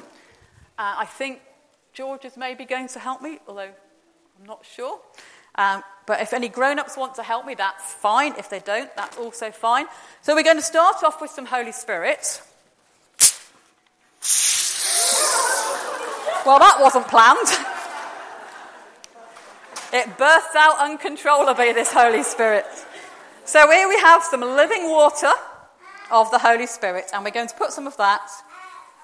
Uh, 0.78 0.94
I 0.98 1.06
think 1.06 1.40
George 1.92 2.24
is 2.24 2.36
maybe 2.36 2.64
going 2.64 2.88
to 2.88 2.98
help 2.98 3.22
me, 3.22 3.38
although 3.46 3.62
I'm 3.62 4.46
not 4.46 4.64
sure. 4.64 5.00
Um, 5.54 5.82
but 6.06 6.20
if 6.20 6.32
any 6.32 6.48
grown 6.48 6.78
ups 6.78 6.96
want 6.96 7.14
to 7.16 7.22
help 7.22 7.46
me, 7.46 7.54
that's 7.54 7.92
fine. 7.94 8.34
If 8.38 8.50
they 8.50 8.60
don't, 8.60 8.94
that's 8.96 9.16
also 9.16 9.50
fine. 9.50 9.86
So 10.22 10.34
we're 10.34 10.42
going 10.42 10.56
to 10.56 10.62
start 10.62 11.04
off 11.04 11.20
with 11.20 11.30
some 11.30 11.46
Holy 11.46 11.72
Spirit. 11.72 12.42
Well, 16.46 16.58
that 16.58 16.78
wasn't 16.80 17.06
planned. 17.08 17.48
It 19.92 20.16
bursts 20.18 20.56
out 20.56 20.78
uncontrollably, 20.78 21.72
this 21.72 21.92
Holy 21.92 22.22
Spirit. 22.22 22.64
So 23.44 23.70
here 23.70 23.88
we 23.88 23.98
have 23.98 24.22
some 24.22 24.40
living 24.40 24.88
water 24.88 25.32
of 26.10 26.30
the 26.30 26.38
Holy 26.38 26.66
Spirit, 26.66 27.06
and 27.12 27.24
we're 27.24 27.30
going 27.30 27.48
to 27.48 27.54
put 27.54 27.72
some 27.72 27.86
of 27.86 27.96
that 27.98 28.28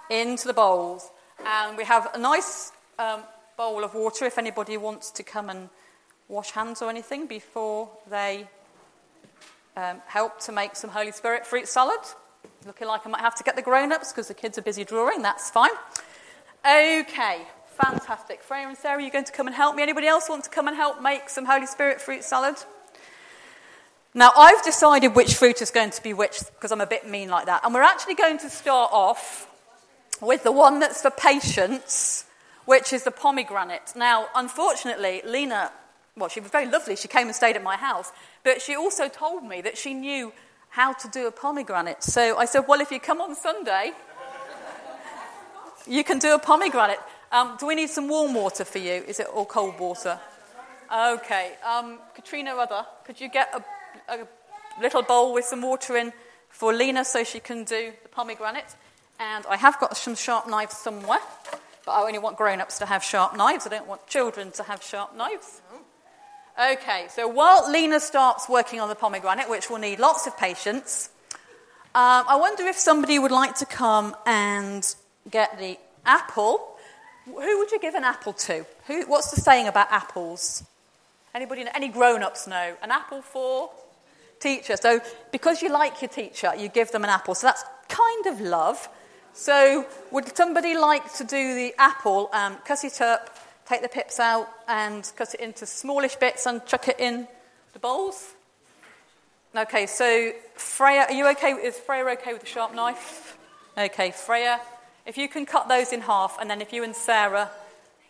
into 0.09 0.47
the 0.47 0.55
bowls. 0.55 1.11
And 1.45 1.77
we 1.77 1.85
have 1.85 2.09
a 2.15 2.19
nice 2.19 2.73
um, 2.99 3.23
bowl 3.57 3.85
of 3.85 3.95
water 3.95 4.25
if 4.25 4.39
anybody 4.39 4.77
wants 4.77 5.11
to 5.13 5.23
come 5.23 5.51
and 5.51 5.69
wash 6.29 6.51
hands 6.51 6.83
or 6.83 6.91
anything 6.91 7.27
before 7.27 7.89
they 8.11 8.49
um, 9.77 10.01
help 10.07 10.41
to 10.41 10.53
make 10.53 10.75
some 10.77 10.91
Holy 10.91 11.13
Spirit 11.13 11.47
fruit 11.47 11.69
salad. 11.69 12.01
Looking 12.67 12.89
like 12.89 13.07
I 13.07 13.11
might 13.11 13.21
have 13.21 13.35
to 13.37 13.45
get 13.45 13.57
the 13.57 13.63
grown 13.63 13.93
ups 13.93 14.13
because 14.13 14.29
the 14.29 14.35
kids 14.35 14.59
are 14.59 14.63
busy 14.63 14.85
drawing. 14.85 15.23
That's 15.23 15.51
fine. 15.51 15.71
Okay, 16.65 17.43
fantastic. 17.67 18.43
Freya 18.43 18.69
and 18.69 18.77
Sarah, 18.77 18.97
are 18.97 19.01
you 19.01 19.11
going 19.11 19.25
to 19.25 19.33
come 19.33 19.47
and 19.47 19.55
help 19.55 19.77
me? 19.77 19.83
Anybody 19.83 20.09
else 20.09 20.29
want 20.29 20.45
to 20.45 20.51
come 20.51 20.67
and 20.67 20.77
help 20.77 21.01
make 21.01 21.29
some 21.29 21.45
Holy 21.45 21.67
Spirit 21.67 22.01
fruit 22.01 22.25
salad? 22.25 22.57
Now, 24.15 24.33
I've 24.35 24.65
decided 24.65 25.15
which 25.15 25.35
fruit 25.35 25.61
is 25.61 25.71
going 25.71 25.91
to 25.91 26.03
be 26.03 26.15
which 26.15 26.41
because 26.55 26.73
I'm 26.73 26.81
a 26.81 26.87
bit 26.87 27.09
mean 27.09 27.29
like 27.29 27.47
that. 27.47 27.65
And 27.65 27.75
we're 27.75 27.83
actually 27.83 28.15
going 28.15 28.39
to 28.39 28.51
start 28.51 28.91
off 28.93 29.49
with 30.21 30.43
the 30.43 30.53
one 30.53 30.81
that's 30.81 31.03
for 31.03 31.11
patience, 31.11 32.25
which 32.65 32.93
is 32.95 33.05
the 33.05 33.11
pomegranate. 33.11 33.93
Now, 33.95 34.27
unfortunately, 34.35 35.21
Lena, 35.25 35.71
well, 36.17 36.29
she 36.29 36.41
was 36.41 36.51
very 36.51 36.67
lovely. 36.67 36.97
She 36.97 37.09
came 37.09 37.27
and 37.27 37.37
stayed 37.37 37.57
at 37.57 37.63
my 37.63 37.77
house. 37.77 38.11
But 38.43 38.63
she 38.63 38.75
also 38.75 39.09
told 39.09 39.45
me 39.45 39.61
that 39.61 39.77
she 39.77 39.93
knew 39.93 40.33
how 40.71 40.93
to 40.95 41.09
do 41.09 41.27
a 41.27 41.31
pomegranate. 41.31 42.03
So 42.03 42.39
I 42.39 42.47
said, 42.47 42.65
well, 42.67 42.81
if 42.81 42.91
you 42.91 43.01
come 43.01 43.21
on 43.21 43.35
Sunday, 43.35 43.93
you 45.87 46.03
can 46.05 46.19
do 46.19 46.35
a 46.35 46.39
pomegranate. 46.39 47.01
Um, 47.33 47.57
do 47.59 47.67
we 47.67 47.75
need 47.75 47.91
some 47.91 48.09
warm 48.09 48.35
water 48.35 48.65
for 48.65 48.79
you? 48.79 49.05
Is 49.07 49.21
it 49.21 49.27
all 49.27 49.45
cold 49.45 49.79
water? 49.79 50.19
Okay. 50.95 51.53
Um, 51.67 51.99
Katrina 52.15 52.55
Rudder, 52.55 52.87
could 53.05 53.21
you 53.21 53.29
get 53.29 53.53
a, 54.09 54.15
a 54.15 54.27
little 54.81 55.03
bowl 55.03 55.35
with 55.35 55.45
some 55.45 55.63
water 55.63 55.97
in 55.97 56.13
for 56.49 56.73
Lena 56.73 57.05
so 57.05 57.25
she 57.25 57.41
can 57.41 57.65
do 57.65 57.93
the 58.03 58.09
pomegranate? 58.09 58.75
And 59.19 59.45
I 59.47 59.57
have 59.57 59.79
got 59.81 59.97
some 59.97 60.15
sharp 60.15 60.49
knives 60.49 60.77
somewhere, 60.77 61.21
but 61.85 61.93
I 61.93 62.03
only 62.03 62.19
want 62.19 62.37
grown 62.37 62.61
ups 62.61 62.79
to 62.79 62.87
have 62.87 63.03
sharp 63.03 63.37
knives. 63.37 63.67
I 63.67 63.71
don't 63.71 63.87
want 63.87 64.07
children 64.07 64.51
to 64.53 64.63
have 64.63 64.83
sharp 64.83 65.17
knives. 65.17 65.63
Okay, 66.59 67.07
so 67.11 67.29
while 67.29 67.71
Lena 67.71 68.01
starts 68.01 68.49
working 68.49 68.81
on 68.81 68.89
the 68.89 68.95
pomegranate, 68.95 69.51
which 69.51 69.69
will 69.69 69.77
need 69.77 69.99
lots 69.99 70.27
of 70.27 70.39
patience, 70.39 71.11
um, 71.95 72.25
I 72.27 72.37
wonder 72.37 72.65
if 72.65 72.77
somebody 72.77 73.19
would 73.19 73.31
like 73.31 73.57
to 73.57 73.67
come 73.67 74.17
and 74.25 74.95
get 75.31 75.59
the 75.59 75.79
apple. 76.07 76.67
Who 77.27 77.59
would 77.59 77.71
you 77.73 77.79
give 77.79 77.95
an 77.95 78.05
apple 78.05 78.33
to? 78.33 78.65
Who, 78.87 79.03
what's 79.03 79.31
the 79.33 79.41
saying 79.41 79.69
about 79.69 79.89
apples? 79.93 80.65
Anybody, 81.35 81.67
any 81.75 81.89
grown-ups 81.89 82.47
know? 82.47 82.75
An 82.83 82.91
apple 82.91 83.21
for 83.21 83.69
teacher. 84.41 84.79
So 84.79 85.03
because 85.33 85.61
you 85.61 85.69
like 85.69 86.01
your 86.01 86.09
teacher, 86.09 86.55
you 86.57 86.71
give 86.71 86.91
them 86.91 87.05
an 87.05 87.11
apple. 87.11 87.35
So 87.35 87.49
that's 87.49 87.65
kind 87.91 88.27
of 88.29 88.41
love. 88.41 88.89
So 89.35 89.85
would 90.11 90.35
somebody 90.35 90.75
like 90.75 91.13
to 91.17 91.25
do 91.25 91.55
the 91.55 91.75
apple, 91.77 92.31
um, 92.33 92.57
it 92.67 93.01
up, 93.03 93.37
take 93.69 93.83
the 93.83 93.89
pips 93.89 94.21
out, 94.21 94.49
and 94.69 95.11
cut 95.17 95.35
it 95.35 95.41
into 95.41 95.67
smallish 95.67 96.17
bits 96.17 96.47
and 96.47 96.65
chuck 96.67 96.89
it 96.89 97.01
in 97.01 97.27
the 97.73 97.79
bowls? 97.79 98.33
Okay, 99.55 99.87
so 99.87 100.33
Freya, 100.55 101.07
are 101.09 101.13
you 101.13 101.27
okay? 101.29 101.53
Is 101.53 101.77
Freya 101.77 102.05
okay 102.05 102.33
with 102.33 102.43
the 102.43 102.49
sharp 102.49 102.75
knife? 102.75 103.39
Okay, 103.77 104.11
Freya, 104.11 104.61
if 105.07 105.17
you 105.19 105.29
can 105.29 105.47
cut 105.47 105.69
those 105.69 105.93
in 105.93 106.01
half, 106.01 106.37
and 106.41 106.51
then 106.51 106.61
if 106.61 106.73
you 106.73 106.85
and 106.85 106.95
Sarah 106.95 107.51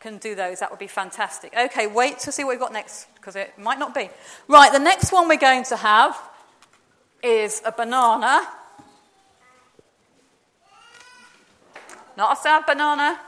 can 0.00 0.18
do 0.18 0.34
those, 0.34 0.60
that 0.60 0.70
would 0.70 0.78
be 0.78 0.86
fantastic. 0.86 1.54
Okay, 1.56 1.86
wait 1.86 2.18
to 2.20 2.32
see 2.32 2.44
what 2.44 2.50
we've 2.50 2.60
got 2.60 2.72
next, 2.72 3.06
because 3.14 3.36
it 3.36 3.58
might 3.58 3.78
not 3.78 3.94
be. 3.94 4.10
Right, 4.48 4.72
the 4.72 4.78
next 4.78 5.12
one 5.12 5.28
we're 5.28 5.36
going 5.36 5.64
to 5.64 5.76
have 5.76 6.16
is 7.22 7.62
a 7.64 7.72
banana. 7.72 8.46
Not 12.16 12.38
a 12.38 12.40
sad 12.40 12.66
banana. 12.66 13.20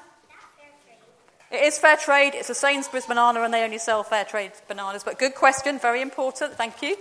It 1.51 1.63
is 1.63 1.79
fair 1.79 1.97
trade. 1.97 2.35
It's 2.35 2.51
a 2.51 2.55
Sainsbury's 2.55 3.07
banana, 3.07 3.41
and 3.43 3.53
they 3.55 3.65
only 3.65 3.79
sell 3.79 4.03
fair 4.03 4.25
trade 4.25 4.53
bananas. 4.69 5.03
But 5.03 5.19
good 5.19 5.35
question, 5.35 5.79
very 5.79 6.03
important. 6.03 6.55
Thank 6.55 6.83
you. 6.83 6.97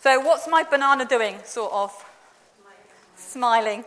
So, 0.00 0.20
what's 0.20 0.48
my 0.48 0.64
banana 0.64 1.04
doing? 1.04 1.38
Sort 1.44 1.72
of 1.72 2.04
smiling. 3.16 3.84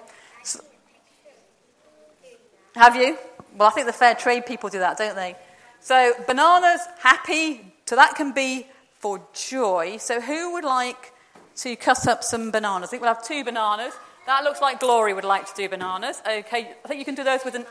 Have 2.75 2.95
you? 2.95 3.17
Well, 3.57 3.67
I 3.67 3.71
think 3.71 3.87
the 3.87 3.93
fair 3.93 4.15
trade 4.15 4.45
people 4.45 4.69
do 4.69 4.79
that, 4.79 4.97
don't 4.97 5.15
they? 5.15 5.35
So, 5.81 6.13
bananas, 6.27 6.81
happy. 6.99 7.73
So, 7.85 7.95
that 7.97 8.15
can 8.15 8.31
be 8.31 8.67
for 8.99 9.21
joy. 9.33 9.97
So, 9.97 10.21
who 10.21 10.53
would 10.53 10.63
like 10.63 11.11
to 11.57 11.75
cut 11.75 12.07
up 12.07 12.23
some 12.23 12.51
bananas? 12.51 12.87
I 12.87 12.91
think 12.91 13.01
we'll 13.01 13.13
have 13.13 13.25
two 13.25 13.43
bananas. 13.43 13.93
That 14.27 14.45
looks 14.45 14.61
like 14.61 14.79
Glory 14.79 15.13
would 15.13 15.25
like 15.25 15.45
to 15.47 15.53
do 15.55 15.67
bananas. 15.67 16.21
Okay, 16.25 16.71
I 16.85 16.87
think 16.87 16.99
you 16.99 17.05
can 17.05 17.15
do 17.15 17.23
those 17.23 17.43
with 17.43 17.55
an 17.55 17.65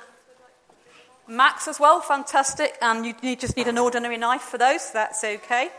Max 1.28 1.68
as 1.68 1.78
well, 1.78 2.00
fantastic. 2.00 2.76
And 2.80 3.14
you 3.22 3.36
just 3.36 3.56
need 3.56 3.68
an 3.68 3.78
ordinary 3.78 4.16
knife 4.16 4.42
for 4.42 4.58
those, 4.58 4.90
that's 4.92 5.22
okay. 5.22 5.70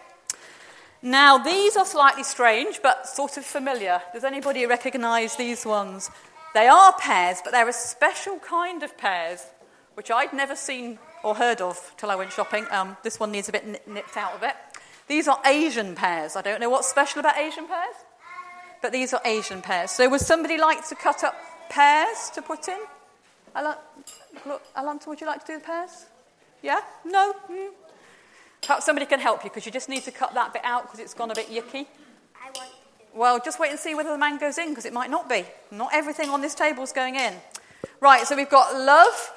Now, 1.02 1.38
these 1.38 1.78
are 1.78 1.86
slightly 1.86 2.24
strange, 2.24 2.82
but 2.84 3.08
sort 3.08 3.38
of 3.38 3.46
familiar. 3.46 4.02
Does 4.14 4.24
anybody 4.24 4.66
recognize 4.66 5.36
these 5.38 5.66
ones? 5.66 6.12
They 6.54 6.68
are 6.68 6.94
pears, 7.00 7.40
but 7.44 7.52
they're 7.52 7.70
a 7.70 7.74
special 7.74 8.38
kind 8.40 8.84
of 8.84 8.98
pears, 8.98 9.46
which 9.94 10.12
I'd 10.12 10.34
never 10.34 10.56
seen 10.56 11.00
or 11.24 11.36
heard 11.36 11.62
of 11.62 11.94
till 11.98 12.12
I 12.12 12.16
went 12.16 12.34
shopping. 12.34 12.66
Um, 12.70 12.98
this 13.04 13.20
one 13.20 13.32
needs 13.32 13.48
a 13.50 13.52
bit 13.52 13.88
nipped 13.88 14.18
out 14.18 14.34
of 14.34 14.44
it. 14.44 14.56
These 15.08 15.28
are 15.28 15.40
Asian 15.46 15.96
pears. 15.96 16.36
I 16.36 16.42
don't 16.42 16.60
know 16.60 16.70
what's 16.70 16.88
special 16.88 17.20
about 17.20 17.38
Asian 17.38 17.66
pears, 17.66 17.96
but 18.82 18.92
these 18.92 19.14
are 19.14 19.22
Asian 19.26 19.62
pears. 19.62 19.92
So, 19.92 20.10
would 20.10 20.22
somebody 20.22 20.58
like 20.58 20.88
to 20.90 20.96
cut 20.96 21.24
up 21.24 21.36
pears 21.70 22.30
to 22.36 22.42
put 22.42 22.68
in? 22.68 22.80
Alanta, 24.76 25.08
would 25.08 25.22
you 25.22 25.28
like 25.28 25.46
to 25.46 25.54
do 25.54 25.60
the 25.60 25.66
pears? 25.66 26.06
Yeah? 26.62 26.82
No? 27.06 27.34
Mm. 27.50 27.70
Perhaps 28.62 28.86
somebody 28.86 29.06
can 29.06 29.20
help 29.20 29.44
you 29.44 29.50
because 29.50 29.66
you 29.66 29.72
just 29.72 29.90
need 29.90 30.04
to 30.04 30.12
cut 30.12 30.34
that 30.34 30.54
bit 30.54 30.62
out 30.66 30.84
because 30.84 31.00
it's 31.00 31.14
gone 31.14 31.32
a 31.32 31.36
bit 31.36 31.50
yucky. 31.50 31.88
I 32.36 32.52
want 32.56 32.70
well, 33.14 33.40
just 33.44 33.60
wait 33.60 33.72
and 33.72 33.80
see 33.80 33.96
whether 33.96 34.12
the 34.12 34.18
man 34.18 34.38
goes 34.38 34.58
in 34.58 34.70
because 34.70 34.86
it 34.86 34.94
might 34.94 35.10
not 35.10 35.28
be. 35.28 35.44
Not 35.72 35.90
everything 35.94 36.30
on 36.30 36.42
this 36.42 36.54
table 36.54 36.84
is 36.84 36.92
going 36.92 37.16
in. 37.16 37.34
Right, 38.00 38.26
so 38.26 38.36
we've 38.36 38.50
got 38.50 38.76
love, 38.76 39.34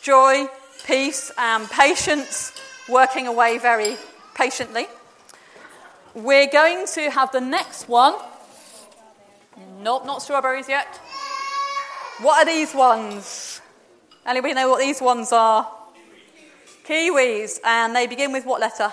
joy, 0.00 0.46
peace, 0.86 1.32
and 1.36 1.68
patience 1.68 2.52
working 2.88 3.26
away 3.26 3.58
very 3.58 3.96
patiently. 4.34 4.86
We're 6.14 6.48
going 6.50 6.86
to 6.94 7.10
have 7.10 7.32
the 7.32 7.40
next 7.40 7.88
one. 7.88 8.14
Nope, 9.80 10.06
not 10.06 10.22
strawberries 10.22 10.68
yet. 10.68 10.86
What 12.20 12.42
are 12.42 12.50
these 12.50 12.74
ones? 12.74 13.49
Anybody 14.30 14.54
know 14.54 14.70
what 14.70 14.78
these 14.78 15.00
ones 15.00 15.32
are? 15.32 15.68
Kiwis, 16.84 17.58
and 17.64 17.96
they 17.96 18.06
begin 18.06 18.30
with 18.30 18.46
what 18.46 18.60
letter? 18.60 18.92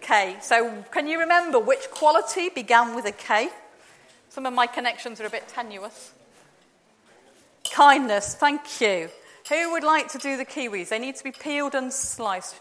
K. 0.00 0.38
So, 0.40 0.82
can 0.90 1.06
you 1.06 1.20
remember 1.20 1.58
which 1.58 1.90
quality 1.90 2.48
began 2.48 2.94
with 2.94 3.04
a 3.04 3.12
K? 3.12 3.50
Some 4.30 4.46
of 4.46 4.54
my 4.54 4.66
connections 4.66 5.20
are 5.20 5.26
a 5.26 5.30
bit 5.30 5.46
tenuous. 5.46 6.14
Kindness, 7.70 8.34
thank 8.36 8.80
you. 8.80 9.10
Who 9.50 9.72
would 9.72 9.84
like 9.84 10.08
to 10.12 10.18
do 10.18 10.38
the 10.38 10.46
kiwis? 10.46 10.88
They 10.88 10.98
need 10.98 11.16
to 11.16 11.24
be 11.24 11.32
peeled 11.32 11.74
and 11.74 11.92
sliced. 11.92 12.54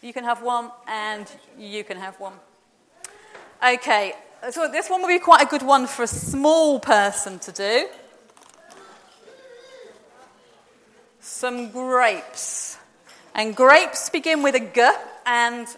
You 0.00 0.14
can 0.14 0.24
have 0.24 0.40
one, 0.40 0.70
and 0.86 1.30
you 1.58 1.84
can 1.84 1.98
have 1.98 2.18
one. 2.18 2.32
Okay, 3.62 4.14
so 4.48 4.66
this 4.66 4.88
one 4.88 5.02
will 5.02 5.08
be 5.08 5.18
quite 5.18 5.42
a 5.42 5.46
good 5.46 5.62
one 5.62 5.86
for 5.86 6.04
a 6.04 6.06
small 6.06 6.80
person 6.80 7.38
to 7.40 7.52
do. 7.52 7.88
Some 11.28 11.70
grapes. 11.70 12.78
And 13.34 13.54
grapes 13.54 14.08
begin 14.08 14.42
with 14.42 14.56
a 14.56 14.60
G, 14.60 14.90
and 15.26 15.68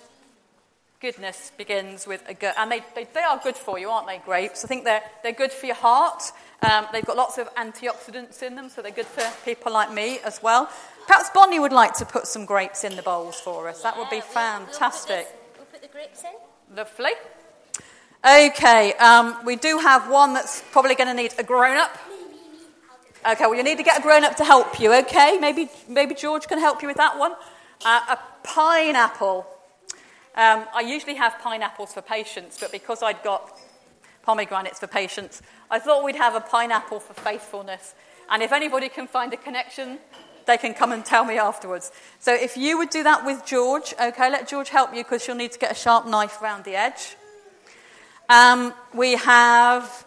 goodness 1.00 1.52
begins 1.58 2.06
with 2.06 2.22
a 2.28 2.34
G. 2.34 2.46
And 2.56 2.70
they, 2.70 2.82
they, 2.94 3.04
they, 3.12 3.20
are 3.20 3.38
good 3.42 3.56
for 3.56 3.78
you, 3.78 3.90
aren't 3.90 4.06
they, 4.06 4.18
grapes? 4.24 4.64
I 4.64 4.68
think 4.68 4.84
they're, 4.84 5.02
they're 5.22 5.32
good 5.32 5.50
for 5.50 5.66
your 5.66 5.74
heart. 5.74 6.22
Um, 6.62 6.86
they've 6.92 7.04
got 7.04 7.16
lots 7.16 7.36
of 7.36 7.52
antioxidants 7.56 8.42
in 8.42 8.54
them, 8.54 8.70
so 8.70 8.80
they're 8.80 8.92
good 8.92 9.06
for 9.06 9.28
people 9.44 9.72
like 9.72 9.92
me 9.92 10.20
as 10.20 10.40
well. 10.40 10.70
Perhaps 11.06 11.30
Bonnie 11.34 11.58
would 11.58 11.72
like 11.72 11.94
to 11.94 12.06
put 12.06 12.26
some 12.26 12.46
grapes 12.46 12.84
in 12.84 12.94
the 12.94 13.02
bowls 13.02 13.38
for 13.38 13.68
us. 13.68 13.82
That 13.82 13.98
would 13.98 14.08
be 14.08 14.20
fantastic. 14.20 15.26
We'll 15.58 15.66
put, 15.66 15.82
the 15.82 15.88
grapes 15.88 16.22
in. 16.22 16.76
Lovely. 16.76 17.12
Okay, 18.24 18.94
um, 18.94 19.44
we 19.44 19.56
do 19.56 19.78
have 19.78 20.08
one 20.08 20.32
that's 20.32 20.62
probably 20.70 20.94
going 20.94 21.08
to 21.08 21.14
need 21.14 21.34
a 21.38 21.42
grown 21.42 21.76
up. 21.76 21.98
Okay, 23.26 23.44
well, 23.44 23.54
you 23.54 23.62
need 23.62 23.76
to 23.76 23.84
get 23.84 23.98
a 23.98 24.02
grown 24.02 24.24
up 24.24 24.36
to 24.36 24.44
help 24.44 24.80
you, 24.80 24.94
okay? 24.94 25.36
Maybe, 25.38 25.68
maybe 25.86 26.14
George 26.14 26.48
can 26.48 26.58
help 26.58 26.80
you 26.80 26.88
with 26.88 26.96
that 26.96 27.18
one. 27.18 27.32
Uh, 27.84 28.16
a 28.16 28.18
pineapple. 28.42 29.46
Um, 30.34 30.64
I 30.74 30.80
usually 30.80 31.16
have 31.16 31.38
pineapples 31.38 31.92
for 31.92 32.00
patience, 32.00 32.56
but 32.58 32.72
because 32.72 33.02
I'd 33.02 33.22
got 33.22 33.58
pomegranates 34.22 34.78
for 34.80 34.86
patience, 34.86 35.42
I 35.70 35.78
thought 35.78 36.02
we'd 36.02 36.16
have 36.16 36.34
a 36.34 36.40
pineapple 36.40 36.98
for 36.98 37.12
faithfulness. 37.12 37.94
And 38.30 38.42
if 38.42 38.52
anybody 38.52 38.88
can 38.88 39.06
find 39.06 39.34
a 39.34 39.36
connection, 39.36 39.98
they 40.46 40.56
can 40.56 40.72
come 40.72 40.90
and 40.90 41.04
tell 41.04 41.26
me 41.26 41.36
afterwards. 41.36 41.92
So 42.20 42.32
if 42.32 42.56
you 42.56 42.78
would 42.78 42.88
do 42.88 43.02
that 43.02 43.26
with 43.26 43.44
George, 43.44 43.92
okay, 44.00 44.30
let 44.30 44.48
George 44.48 44.70
help 44.70 44.94
you 44.94 45.02
because 45.02 45.26
you'll 45.26 45.36
need 45.36 45.52
to 45.52 45.58
get 45.58 45.72
a 45.72 45.74
sharp 45.74 46.06
knife 46.06 46.40
around 46.40 46.64
the 46.64 46.74
edge. 46.74 47.16
Um, 48.30 48.72
we 48.94 49.16
have 49.16 50.06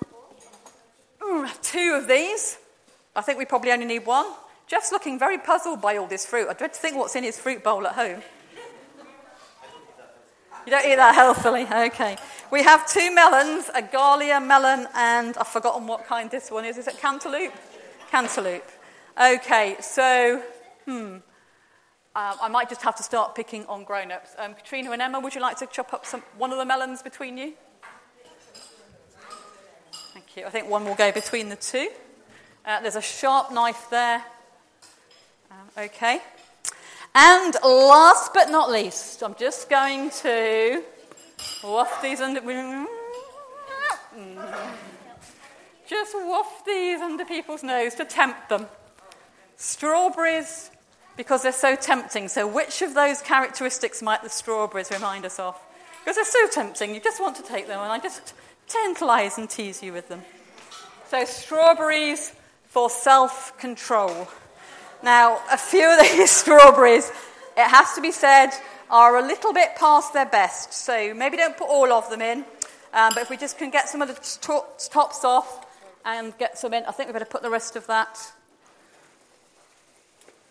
mm, 1.22 1.62
two 1.62 2.00
of 2.02 2.08
these. 2.08 2.58
I 3.16 3.22
think 3.22 3.38
we 3.38 3.46
probably 3.46 3.72
only 3.72 3.86
need 3.86 4.06
one. 4.06 4.26
Jeff's 4.66 4.92
looking 4.92 5.20
very 5.20 5.38
puzzled 5.38 5.82
by 5.82 5.98
all 5.98 6.08
this 6.08 6.26
fruit. 6.26 6.48
I 6.50 6.54
dread 6.54 6.74
to 6.74 6.80
think 6.80 6.98
what's 6.98 7.16
in 7.16 7.24
his 7.24 7.38
fruit 7.38 7.64
bowl 7.64 7.86
at 7.86 7.94
home. 7.94 8.22
You 10.66 10.72
don't 10.72 10.86
eat 10.86 10.96
that 10.96 11.14
healthily, 11.14 11.64
okay. 11.66 12.16
We 12.50 12.64
have 12.64 12.90
two 12.90 13.14
melons, 13.14 13.70
a 13.76 13.82
Galia 13.82 14.44
melon, 14.46 14.88
and 14.96 15.36
I've 15.38 15.48
forgotten 15.48 15.88
what 15.88 16.08
kind 16.08 16.32
this 16.32 16.50
one 16.50 16.64
is. 16.64 16.78
Is 16.78 16.88
it 16.88 16.98
cantaloupe? 17.00 17.52
Cantaloupe. 18.10 18.70
Okay, 19.22 19.76
so, 19.82 20.42
hmm. 20.86 21.18
Uh, 22.16 22.38
I 22.42 22.48
might 22.48 22.70
just 22.70 22.82
have 22.84 22.96
to 22.96 23.04
start 23.04 23.36
picking 23.36 23.66
on 23.66 23.84
grown 23.84 24.12
ups. 24.12 24.36
Um, 24.38 24.54
Katrina 24.54 24.92
and 24.92 25.02
Emma, 25.02 25.20
would 25.20 25.36
you 25.36 25.42
like 25.42 25.58
to 25.58 25.66
chop 25.66 25.94
up 25.94 26.06
some, 26.06 26.22
one 26.38 26.52
of 26.52 26.58
the 26.58 26.66
melons 26.66 27.02
between 27.02 27.38
you? 27.38 27.54
Thank 30.14 30.38
you. 30.38 30.46
I 30.46 30.50
think 30.50 30.70
one 30.70 30.86
will 30.86 30.96
go 30.96 31.12
between 31.12 31.50
the 31.50 31.56
two. 31.56 31.90
Uh, 32.66 32.80
there's 32.80 32.96
a 32.96 33.02
sharp 33.02 33.52
knife 33.52 33.90
there. 33.90 34.24
Um, 35.52 35.58
okay. 35.78 36.22
And 37.14 37.54
last 37.62 38.34
but 38.34 38.50
not 38.50 38.72
least, 38.72 39.22
I'm 39.22 39.36
just 39.36 39.70
going 39.70 40.10
to 40.22 40.82
waft 41.64 42.02
these 42.02 42.22
under. 42.22 42.42
Just 45.86 46.16
waft 46.16 46.66
these 46.66 47.02
under 47.02 47.26
people's 47.26 47.62
nose 47.62 47.94
to 47.96 48.06
tempt 48.06 48.48
them. 48.50 48.68
Strawberries, 49.58 50.72
because 51.18 51.44
they're 51.44 51.52
so 51.52 51.76
tempting. 51.76 52.30
So, 52.30 52.48
which 52.48 52.82
of 52.82 52.94
those 52.94 53.22
characteristics 53.22 54.02
might 54.02 54.24
the 54.24 54.30
strawberries 54.30 54.90
remind 54.92 55.26
us 55.26 55.40
of? 55.40 55.60
Because 56.00 56.16
they're 56.16 56.26
so 56.26 56.48
tempting, 56.48 56.96
you 56.96 57.02
just 57.02 57.22
want 57.22 57.36
to 57.36 57.44
take 57.44 57.68
them, 57.68 57.80
and 57.80 57.92
I 57.92 58.00
just 58.00 58.34
tantalize 58.68 59.38
and 59.38 59.50
tease 59.50 59.84
you 59.84 59.92
with 59.94 60.08
them. 60.08 60.22
So, 61.10 61.26
strawberries 61.26 62.34
for 62.74 62.90
self 62.90 63.56
control. 63.60 64.28
Now, 65.04 65.40
a 65.52 65.58
few 65.58 65.88
of 65.94 66.00
these 66.00 66.32
strawberries, 66.42 67.08
it 67.56 67.68
has 67.70 67.94
to 67.94 68.02
be 68.02 68.12
said, 68.12 68.50
are 68.90 69.18
a 69.18 69.22
little 69.22 69.54
bit 69.54 69.76
past 69.76 70.12
their 70.12 70.26
best. 70.26 70.74
So, 70.74 71.14
maybe 71.14 71.38
don't 71.38 71.56
put 71.56 71.70
all 71.70 71.94
of 71.94 72.10
them 72.10 72.24
in. 72.24 72.40
Um, 72.92 73.12
but 73.14 73.20
if 73.20 73.30
we 73.30 73.38
just 73.38 73.60
can 73.60 73.70
get 73.70 73.90
some 73.90 74.02
of 74.02 74.08
the 74.08 74.16
to- 74.16 74.90
tops 74.90 75.24
off 75.24 75.68
and 76.04 76.36
get 76.40 76.58
some 76.58 76.74
in, 76.74 76.84
I 76.86 76.92
think 76.92 77.10
we 77.10 77.14
better 77.14 77.26
put 77.26 77.44
the 77.44 77.50
rest 77.52 77.76
of 77.76 77.86
that 77.88 78.20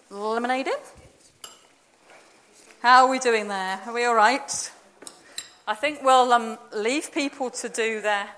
lemonade 0.09 0.69
in. 0.69 1.51
How 2.83 3.07
are 3.07 3.11
we 3.11 3.19
doing 3.19 3.49
there? 3.49 3.81
Are 3.85 3.93
we 3.93 4.05
all 4.05 4.15
right? 4.15 4.71
I 5.67 5.75
think 5.75 6.03
we'll 6.03 6.33
um, 6.33 6.57
leave 6.73 7.13
people 7.13 7.51
to 7.51 7.69
do 7.69 8.01
their 8.01 8.29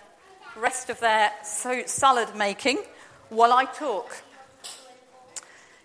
rest 0.57 0.89
of 0.89 1.01
their 1.01 1.33
salad 1.43 2.35
making 2.35 2.79
while 3.35 3.53
I 3.53 3.65
talk. 3.65 4.23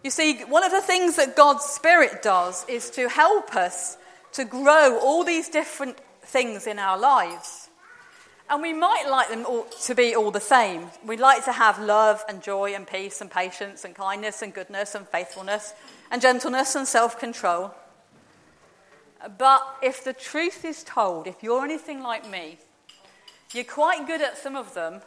You 0.04 0.10
see, 0.10 0.42
one 0.44 0.64
of 0.64 0.72
the 0.72 0.82
things 0.82 1.18
that 1.18 1.36
God's 1.36 1.66
Spirit 1.66 2.22
does 2.22 2.66
is 2.70 2.90
to 2.92 3.10
help 3.10 3.56
us 3.56 3.98
to 4.34 4.46
grow 4.46 4.98
all 5.00 5.24
these 5.24 5.50
different 5.50 5.98
things 6.22 6.68
in 6.68 6.80
our 6.80 6.98
lives. 6.98 7.70
And 8.50 8.62
we 8.62 8.74
might 8.74 9.08
like 9.10 9.30
them 9.30 9.46
all 9.46 9.66
to 9.84 9.94
be 9.94 10.16
all 10.16 10.32
the 10.32 10.40
same. 10.40 10.88
We'd 11.06 11.20
like 11.20 11.46
to 11.46 11.52
have 11.52 11.80
love 11.80 12.24
and 12.28 12.42
joy 12.42 12.74
and 12.74 12.88
peace 12.88 13.22
and 13.22 13.30
patience 13.30 13.86
and 13.86 13.94
kindness 13.94 14.42
and 14.42 14.54
goodness 14.54 14.96
and 14.96 15.08
faithfulness 15.08 15.74
and 16.10 16.22
gentleness 16.22 16.76
and 16.76 16.88
self 16.88 17.20
control. 17.20 17.74
But 19.38 19.62
if 19.84 20.04
the 20.04 20.14
truth 20.14 20.64
is 20.66 20.84
told, 20.84 21.28
if 21.28 21.44
you're 21.44 21.64
anything 21.64 22.02
like 22.02 22.28
me, 22.28 22.58
you're 23.54 23.66
quite 23.66 24.08
good 24.08 24.22
at 24.22 24.38
some 24.38 24.56
of 24.56 24.74
them 24.74 25.02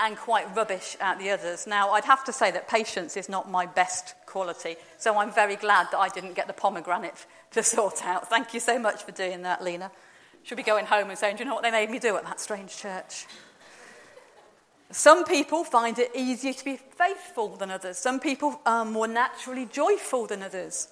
and 0.00 0.16
quite 0.16 0.54
rubbish 0.56 0.96
at 1.00 1.18
the 1.18 1.30
others. 1.30 1.66
Now, 1.66 1.90
I'd 1.90 2.04
have 2.04 2.24
to 2.24 2.32
say 2.32 2.50
that 2.50 2.68
patience 2.68 3.16
is 3.16 3.28
not 3.28 3.50
my 3.50 3.66
best 3.66 4.14
quality, 4.26 4.76
so 4.98 5.18
I'm 5.18 5.32
very 5.32 5.56
glad 5.56 5.88
that 5.92 5.98
I 5.98 6.08
didn't 6.08 6.34
get 6.34 6.46
the 6.46 6.52
pomegranate 6.52 7.26
to 7.52 7.62
sort 7.62 8.04
out. 8.04 8.28
Thank 8.28 8.54
you 8.54 8.60
so 8.60 8.78
much 8.78 9.02
for 9.02 9.12
doing 9.12 9.42
that, 9.42 9.62
Lena. 9.62 9.90
Should 10.42 10.56
be 10.56 10.62
going 10.62 10.86
home 10.86 11.10
and 11.10 11.18
saying, 11.18 11.36
Do 11.36 11.44
you 11.44 11.48
know 11.48 11.54
what 11.54 11.62
they 11.62 11.70
made 11.70 11.90
me 11.90 11.98
do 11.98 12.16
at 12.16 12.24
that 12.24 12.40
strange 12.40 12.76
church? 12.76 13.26
Some 14.90 15.24
people 15.24 15.62
find 15.62 15.98
it 15.98 16.10
easier 16.16 16.52
to 16.52 16.64
be 16.64 16.76
faithful 16.76 17.56
than 17.56 17.70
others. 17.70 17.98
Some 17.98 18.18
people 18.18 18.60
are 18.66 18.84
more 18.84 19.06
naturally 19.06 19.66
joyful 19.66 20.26
than 20.26 20.42
others. 20.42 20.88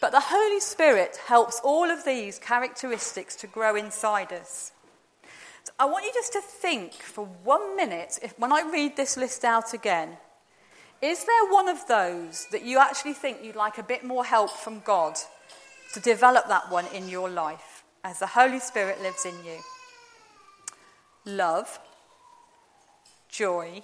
But 0.00 0.12
the 0.12 0.20
Holy 0.20 0.60
Spirit 0.60 1.18
helps 1.26 1.60
all 1.64 1.90
of 1.90 2.04
these 2.04 2.38
characteristics 2.38 3.34
to 3.36 3.46
grow 3.46 3.74
inside 3.74 4.32
us. 4.32 4.72
I 5.78 5.84
want 5.86 6.04
you 6.04 6.12
just 6.14 6.32
to 6.34 6.40
think 6.40 6.94
for 6.94 7.26
one 7.44 7.76
minute, 7.76 8.18
if, 8.22 8.38
when 8.38 8.52
I 8.52 8.62
read 8.72 8.96
this 8.96 9.16
list 9.16 9.44
out 9.44 9.74
again, 9.74 10.16
is 11.02 11.24
there 11.24 11.52
one 11.52 11.68
of 11.68 11.86
those 11.88 12.46
that 12.52 12.62
you 12.62 12.78
actually 12.78 13.12
think 13.12 13.38
you'd 13.42 13.56
like 13.56 13.78
a 13.78 13.82
bit 13.82 14.04
more 14.04 14.24
help 14.24 14.50
from 14.50 14.80
God 14.80 15.16
to 15.94 16.00
develop 16.00 16.48
that 16.48 16.70
one 16.70 16.86
in 16.94 17.08
your 17.08 17.28
life 17.28 17.84
as 18.04 18.18
the 18.18 18.26
Holy 18.26 18.60
Spirit 18.60 19.02
lives 19.02 19.26
in 19.26 19.34
you? 19.44 19.58
Love, 21.24 21.78
joy, 23.28 23.82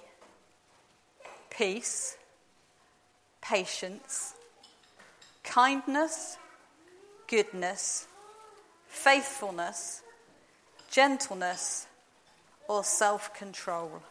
peace, 1.51 2.16
patience 3.42 4.35
kindness, 5.42 6.38
goodness, 7.27 8.07
faithfulness, 8.87 10.02
gentleness, 10.92 11.87
or 12.68 12.85
self 12.85 13.35
control. 13.35 14.02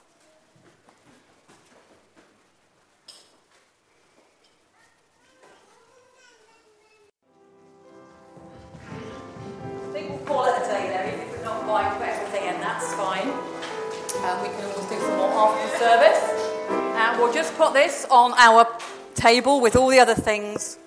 I 8.83 9.93
think 9.93 10.09
we'll 10.09 10.19
call 10.25 10.45
it 10.45 10.61
a 10.61 10.65
day 10.65 10.87
there, 10.89 11.07
even 11.07 11.19
if 11.19 11.37
we're 11.37 11.43
not 11.43 11.61
quite 11.63 11.97
put 11.97 12.07
everything 12.07 12.49
and 12.49 12.61
that's 12.61 12.93
fine. 12.95 13.29
Um, 13.29 14.41
we 14.41 14.49
can 14.49 14.65
always 14.65 14.89
do 14.89 14.99
some 14.99 15.17
more 15.17 15.29
after 15.29 15.77
service. 15.77 16.41
And 16.69 17.19
we'll 17.19 17.33
just 17.33 17.55
put 17.57 17.73
this 17.73 18.05
on 18.09 18.33
our 18.37 18.67
table 19.13 19.61
with 19.61 19.75
all 19.75 19.89
the 19.89 19.99
other 19.99 20.15
things 20.15 20.79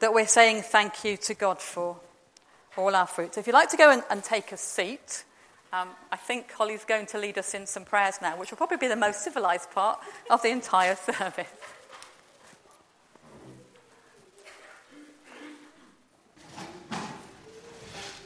that 0.00 0.12
we're 0.12 0.26
saying 0.26 0.62
thank 0.62 1.02
you 1.02 1.16
to 1.16 1.34
God 1.34 1.60
for, 1.60 1.96
all 2.76 2.94
our 2.94 3.06
fruit. 3.06 3.34
So 3.34 3.40
if 3.40 3.46
you'd 3.46 3.54
like 3.54 3.70
to 3.70 3.76
go 3.76 3.90
and, 3.90 4.02
and 4.10 4.22
take 4.22 4.52
a 4.52 4.56
seat, 4.56 5.24
um, 5.72 5.88
I 6.12 6.16
think 6.16 6.52
Holly's 6.52 6.84
going 6.84 7.06
to 7.06 7.18
lead 7.18 7.36
us 7.38 7.54
in 7.54 7.66
some 7.66 7.84
prayers 7.84 8.20
now, 8.22 8.38
which 8.38 8.50
will 8.50 8.58
probably 8.58 8.76
be 8.76 8.88
the 8.88 8.96
most 8.96 9.22
civilized 9.22 9.70
part 9.72 9.98
of 10.30 10.42
the 10.42 10.50
entire 10.50 10.96
service. 10.96 11.48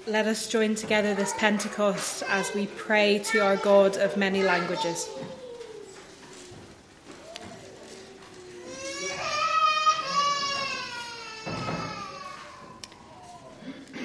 Let 0.06 0.26
us 0.26 0.48
join 0.48 0.74
together 0.74 1.14
this 1.14 1.34
Pentecost 1.36 2.22
as 2.28 2.54
we 2.54 2.66
pray 2.66 3.18
to 3.26 3.40
our 3.40 3.56
God 3.56 3.98
of 3.98 4.16
many 4.16 4.42
languages. 4.42 5.08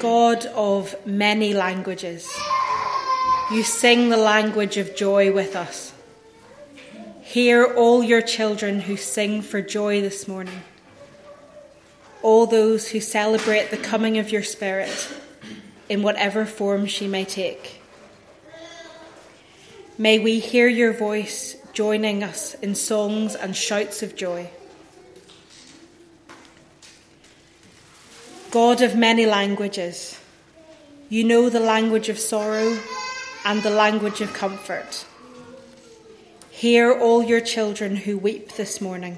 God 0.03 0.45
of 0.47 0.97
many 1.05 1.53
languages, 1.53 2.29
you 3.49 3.63
sing 3.63 4.09
the 4.09 4.17
language 4.17 4.75
of 4.75 4.97
joy 4.97 5.31
with 5.31 5.55
us. 5.55 5.93
Hear 7.21 7.63
all 7.63 8.03
your 8.03 8.21
children 8.21 8.81
who 8.81 8.97
sing 8.97 9.41
for 9.41 9.61
joy 9.61 10.01
this 10.01 10.27
morning, 10.27 10.61
all 12.21 12.45
those 12.45 12.89
who 12.89 12.99
celebrate 12.99 13.71
the 13.71 13.77
coming 13.77 14.17
of 14.17 14.29
your 14.29 14.43
Spirit 14.43 15.07
in 15.87 16.03
whatever 16.03 16.45
form 16.45 16.85
she 16.85 17.07
may 17.07 17.23
take. 17.23 17.81
May 19.97 20.19
we 20.19 20.39
hear 20.39 20.67
your 20.67 20.91
voice 20.91 21.55
joining 21.71 22.23
us 22.23 22.55
in 22.55 22.75
songs 22.75 23.35
and 23.35 23.55
shouts 23.55 24.03
of 24.03 24.17
joy. 24.17 24.49
God 28.53 28.83
of 28.83 28.95
many 28.95 29.25
languages, 29.25 30.15
you 31.09 31.23
know 31.23 31.49
the 31.49 31.59
language 31.59 32.07
of 32.09 32.19
sorrow 32.19 32.77
and 33.45 33.63
the 33.63 33.71
language 33.71 34.21
of 34.21 34.31
comfort. 34.35 35.07
Hear 36.51 36.93
all 36.93 37.23
your 37.23 37.41
children 37.41 37.95
who 37.95 38.15
weep 38.15 38.51
this 38.51 38.79
morning. 38.79 39.17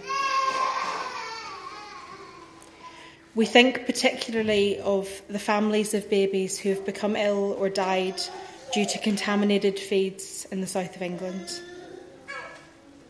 We 3.36 3.45
think 3.45 3.86
particularly 3.86 4.80
of 4.80 5.10
the 5.28 5.38
families 5.38 5.93
of 5.93 6.10
babies 6.10 6.58
who 6.58 6.69
have 6.69 6.86
become 6.86 7.17
ill 7.17 7.58
or 7.60 7.67
died 7.67 8.21
due 8.74 8.86
to 8.86 8.98
contaminated 9.00 9.78
feeds 9.78 10.48
in 10.50 10.62
the 10.62 10.67
south 10.67 10.95
of 10.95 11.02
England. 11.02 11.60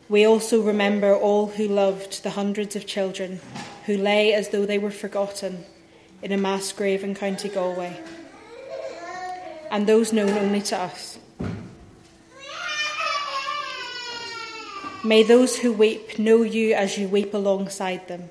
We 0.09 0.25
also 0.25 0.63
remember 0.63 1.13
all 1.13 1.45
who 1.45 1.67
loved 1.67 2.23
the 2.23 2.31
hundreds 2.31 2.75
of 2.75 2.87
children 2.87 3.41
who 3.85 3.95
lay 3.95 4.33
as 4.33 4.49
though 4.49 4.65
they 4.65 4.79
were 4.79 4.89
forgotten 4.89 5.65
in 6.25 6.31
a 6.31 6.37
mass 6.37 6.71
grave 6.71 7.03
in 7.03 7.13
County 7.13 7.49
Galway, 7.49 7.95
and 9.69 9.85
those 9.85 10.11
known 10.11 10.31
only 10.31 10.59
to 10.59 10.75
us. 10.75 11.19
May 15.03 15.21
those 15.21 15.55
who 15.55 15.71
weep 15.71 16.17
know 16.17 16.41
you 16.41 16.73
as 16.73 16.97
you 16.97 17.07
weep 17.07 17.35
alongside 17.35 18.07
them, 18.07 18.27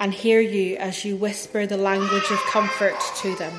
and 0.00 0.12
hear 0.12 0.40
you 0.40 0.76
as 0.78 1.04
you 1.04 1.14
whisper 1.14 1.66
the 1.66 1.76
language 1.76 2.32
of 2.32 2.38
comfort 2.50 2.98
to 3.18 3.36
them. 3.36 3.54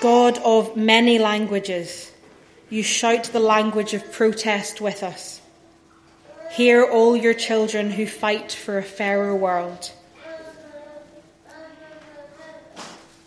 God 0.00 0.38
of 0.44 0.76
many 0.76 1.18
languages, 1.18 2.12
you 2.68 2.84
shout 2.84 3.24
the 3.24 3.40
language 3.40 3.94
of 3.94 4.12
protest 4.12 4.80
with 4.80 5.02
us. 5.02 5.39
Hear 6.60 6.84
all 6.84 7.16
your 7.16 7.32
children 7.32 7.90
who 7.90 8.06
fight 8.06 8.52
for 8.52 8.76
a 8.76 8.82
fairer 8.82 9.34
world. 9.34 9.92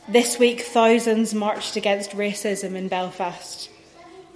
This 0.08 0.38
week, 0.38 0.62
thousands 0.62 1.34
marched 1.34 1.76
against 1.76 2.12
racism 2.12 2.76
in 2.76 2.90
Belfast, 2.90 3.72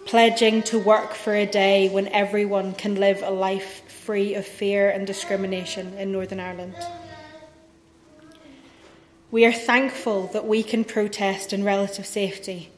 pledging 0.08 0.64
to 0.64 0.80
work 0.80 1.14
for 1.14 1.36
a 1.36 1.46
day 1.46 1.90
when 1.90 2.08
everyone 2.08 2.74
can 2.74 2.96
live 2.96 3.22
a 3.22 3.30
life 3.30 3.88
free 3.88 4.34
of 4.34 4.48
fear 4.48 4.90
and 4.90 5.06
discrimination 5.06 5.94
in 6.00 6.12
Northern 6.12 6.40
Ireland. 6.40 6.74
We 9.30 9.46
are 9.46 9.54
thankful 9.54 10.26
that 10.34 10.48
we 10.48 10.64
can 10.64 10.84
protest 10.84 11.54
in 11.54 11.64
relative 11.64 12.08
safety 12.08 12.72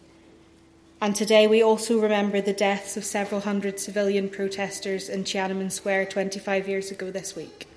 and 1.01 1.15
today 1.15 1.47
we 1.47 1.63
also 1.63 1.99
remember 1.99 2.41
the 2.41 2.53
deaths 2.53 2.97
of 2.97 3.05
several 3.05 3.41
hundred 3.41 3.79
civilian 3.79 4.29
protesters 4.29 5.07
in 5.07 5.23
Tiananmen 5.23 5.71
Square 5.71 6.07
25 6.07 6.67
years 6.67 6.91
ago 6.91 7.09
this 7.09 7.35
week. 7.35 7.67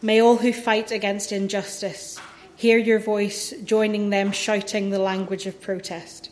May 0.00 0.20
all 0.20 0.36
who 0.36 0.52
fight 0.52 0.90
against 0.90 1.32
injustice 1.32 2.20
hear 2.54 2.78
your 2.78 3.00
voice, 3.00 3.52
joining 3.64 4.10
them 4.10 4.30
shouting 4.30 4.90
the 4.90 4.98
language 5.00 5.46
of 5.46 5.60
protest. 5.60 6.30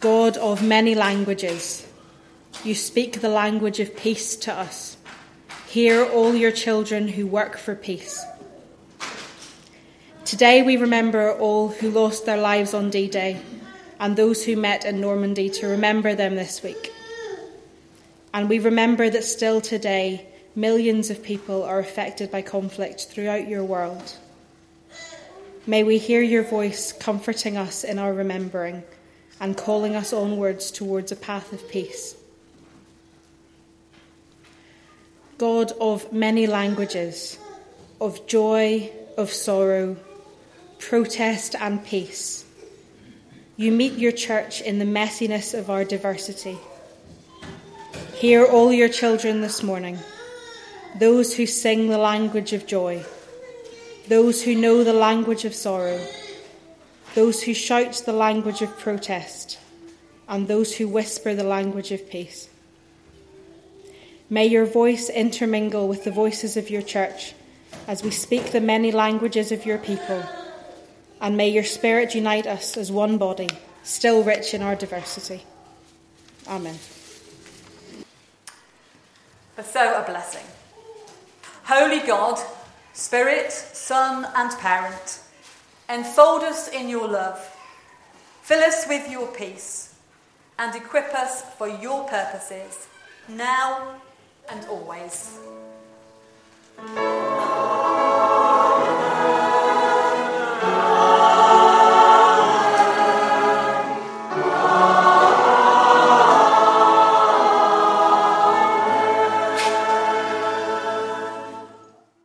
God 0.00 0.36
of 0.36 0.62
many 0.62 0.94
languages, 0.94 1.86
you 2.62 2.74
speak 2.74 3.22
the 3.22 3.30
language 3.30 3.80
of 3.80 3.96
peace 3.96 4.36
to 4.36 4.52
us. 4.52 4.98
Hear 5.66 6.04
all 6.04 6.34
your 6.34 6.52
children 6.52 7.08
who 7.08 7.26
work 7.26 7.56
for 7.56 7.74
peace. 7.74 8.22
Today 10.26 10.62
we 10.62 10.76
remember 10.76 11.30
all 11.38 11.68
who 11.68 11.88
lost 11.88 12.26
their 12.26 12.36
lives 12.36 12.74
on 12.74 12.90
D 12.90 13.06
Day 13.06 13.40
and 14.00 14.16
those 14.16 14.44
who 14.44 14.56
met 14.56 14.84
in 14.84 15.00
Normandy 15.00 15.48
to 15.50 15.68
remember 15.68 16.16
them 16.16 16.34
this 16.34 16.64
week. 16.64 16.92
And 18.34 18.48
we 18.48 18.58
remember 18.58 19.08
that 19.08 19.22
still 19.22 19.60
today, 19.60 20.26
millions 20.56 21.10
of 21.10 21.22
people 21.22 21.62
are 21.62 21.78
affected 21.78 22.32
by 22.32 22.42
conflict 22.42 23.02
throughout 23.02 23.46
your 23.46 23.62
world. 23.62 24.16
May 25.64 25.84
we 25.84 25.96
hear 25.96 26.22
your 26.22 26.42
voice 26.42 26.92
comforting 26.92 27.56
us 27.56 27.84
in 27.84 28.00
our 28.00 28.12
remembering 28.12 28.82
and 29.40 29.56
calling 29.56 29.94
us 29.94 30.12
onwards 30.12 30.72
towards 30.72 31.12
a 31.12 31.16
path 31.16 31.52
of 31.52 31.68
peace. 31.68 32.16
God 35.38 35.70
of 35.80 36.12
many 36.12 36.48
languages, 36.48 37.38
of 38.00 38.26
joy, 38.26 38.90
of 39.16 39.32
sorrow, 39.32 39.96
protest, 40.78 41.54
and 41.54 41.84
peace. 41.84 42.44
You 43.56 43.72
meet 43.72 43.94
your 43.94 44.12
church 44.12 44.60
in 44.60 44.78
the 44.78 44.84
messiness 44.84 45.58
of 45.58 45.70
our 45.70 45.84
diversity. 45.84 46.58
Hear 48.14 48.44
all 48.44 48.72
your 48.72 48.88
children 48.88 49.40
this 49.40 49.62
morning, 49.62 49.98
those 50.98 51.36
who 51.36 51.46
sing 51.46 51.88
the 51.88 51.98
language 51.98 52.52
of 52.52 52.66
joy, 52.66 53.04
those 54.08 54.42
who 54.42 54.54
know 54.54 54.84
the 54.84 54.92
language 54.92 55.44
of 55.44 55.54
sorrow, 55.54 56.00
those 57.14 57.42
who 57.42 57.54
shout 57.54 58.02
the 58.04 58.12
language 58.12 58.62
of 58.62 58.78
protest, 58.78 59.58
and 60.28 60.48
those 60.48 60.76
who 60.76 60.88
whisper 60.88 61.34
the 61.34 61.44
language 61.44 61.92
of 61.92 62.10
peace. 62.10 62.48
May 64.28 64.46
your 64.46 64.66
voice 64.66 65.08
intermingle 65.08 65.88
with 65.88 66.04
the 66.04 66.10
voices 66.10 66.56
of 66.56 66.68
your 66.68 66.82
church 66.82 67.34
as 67.86 68.02
we 68.02 68.10
speak 68.10 68.50
the 68.50 68.60
many 68.60 68.90
languages 68.90 69.52
of 69.52 69.64
your 69.64 69.78
people 69.78 70.22
and 71.20 71.36
may 71.36 71.48
your 71.48 71.64
Spirit 71.64 72.14
unite 72.14 72.46
us 72.46 72.76
as 72.76 72.92
one 72.92 73.18
body, 73.18 73.48
still 73.82 74.22
rich 74.22 74.54
in 74.54 74.62
our 74.62 74.76
diversity. 74.76 75.44
Amen. 76.48 76.78
Bestow 79.56 80.02
a 80.02 80.04
blessing. 80.06 80.44
Holy 81.64 82.00
God, 82.06 82.38
Spirit, 82.92 83.50
Son, 83.50 84.26
and 84.36 84.50
Parent, 84.58 85.20
enfold 85.88 86.42
us 86.42 86.68
in 86.68 86.88
your 86.88 87.08
love, 87.08 87.38
fill 88.42 88.62
us 88.62 88.86
with 88.88 89.10
your 89.10 89.26
peace, 89.28 89.94
and 90.58 90.74
equip 90.74 91.12
us 91.14 91.42
for 91.56 91.68
your 91.68 92.04
purposes, 92.04 92.86
now 93.28 93.96
and 94.48 94.64
always. 94.66 95.38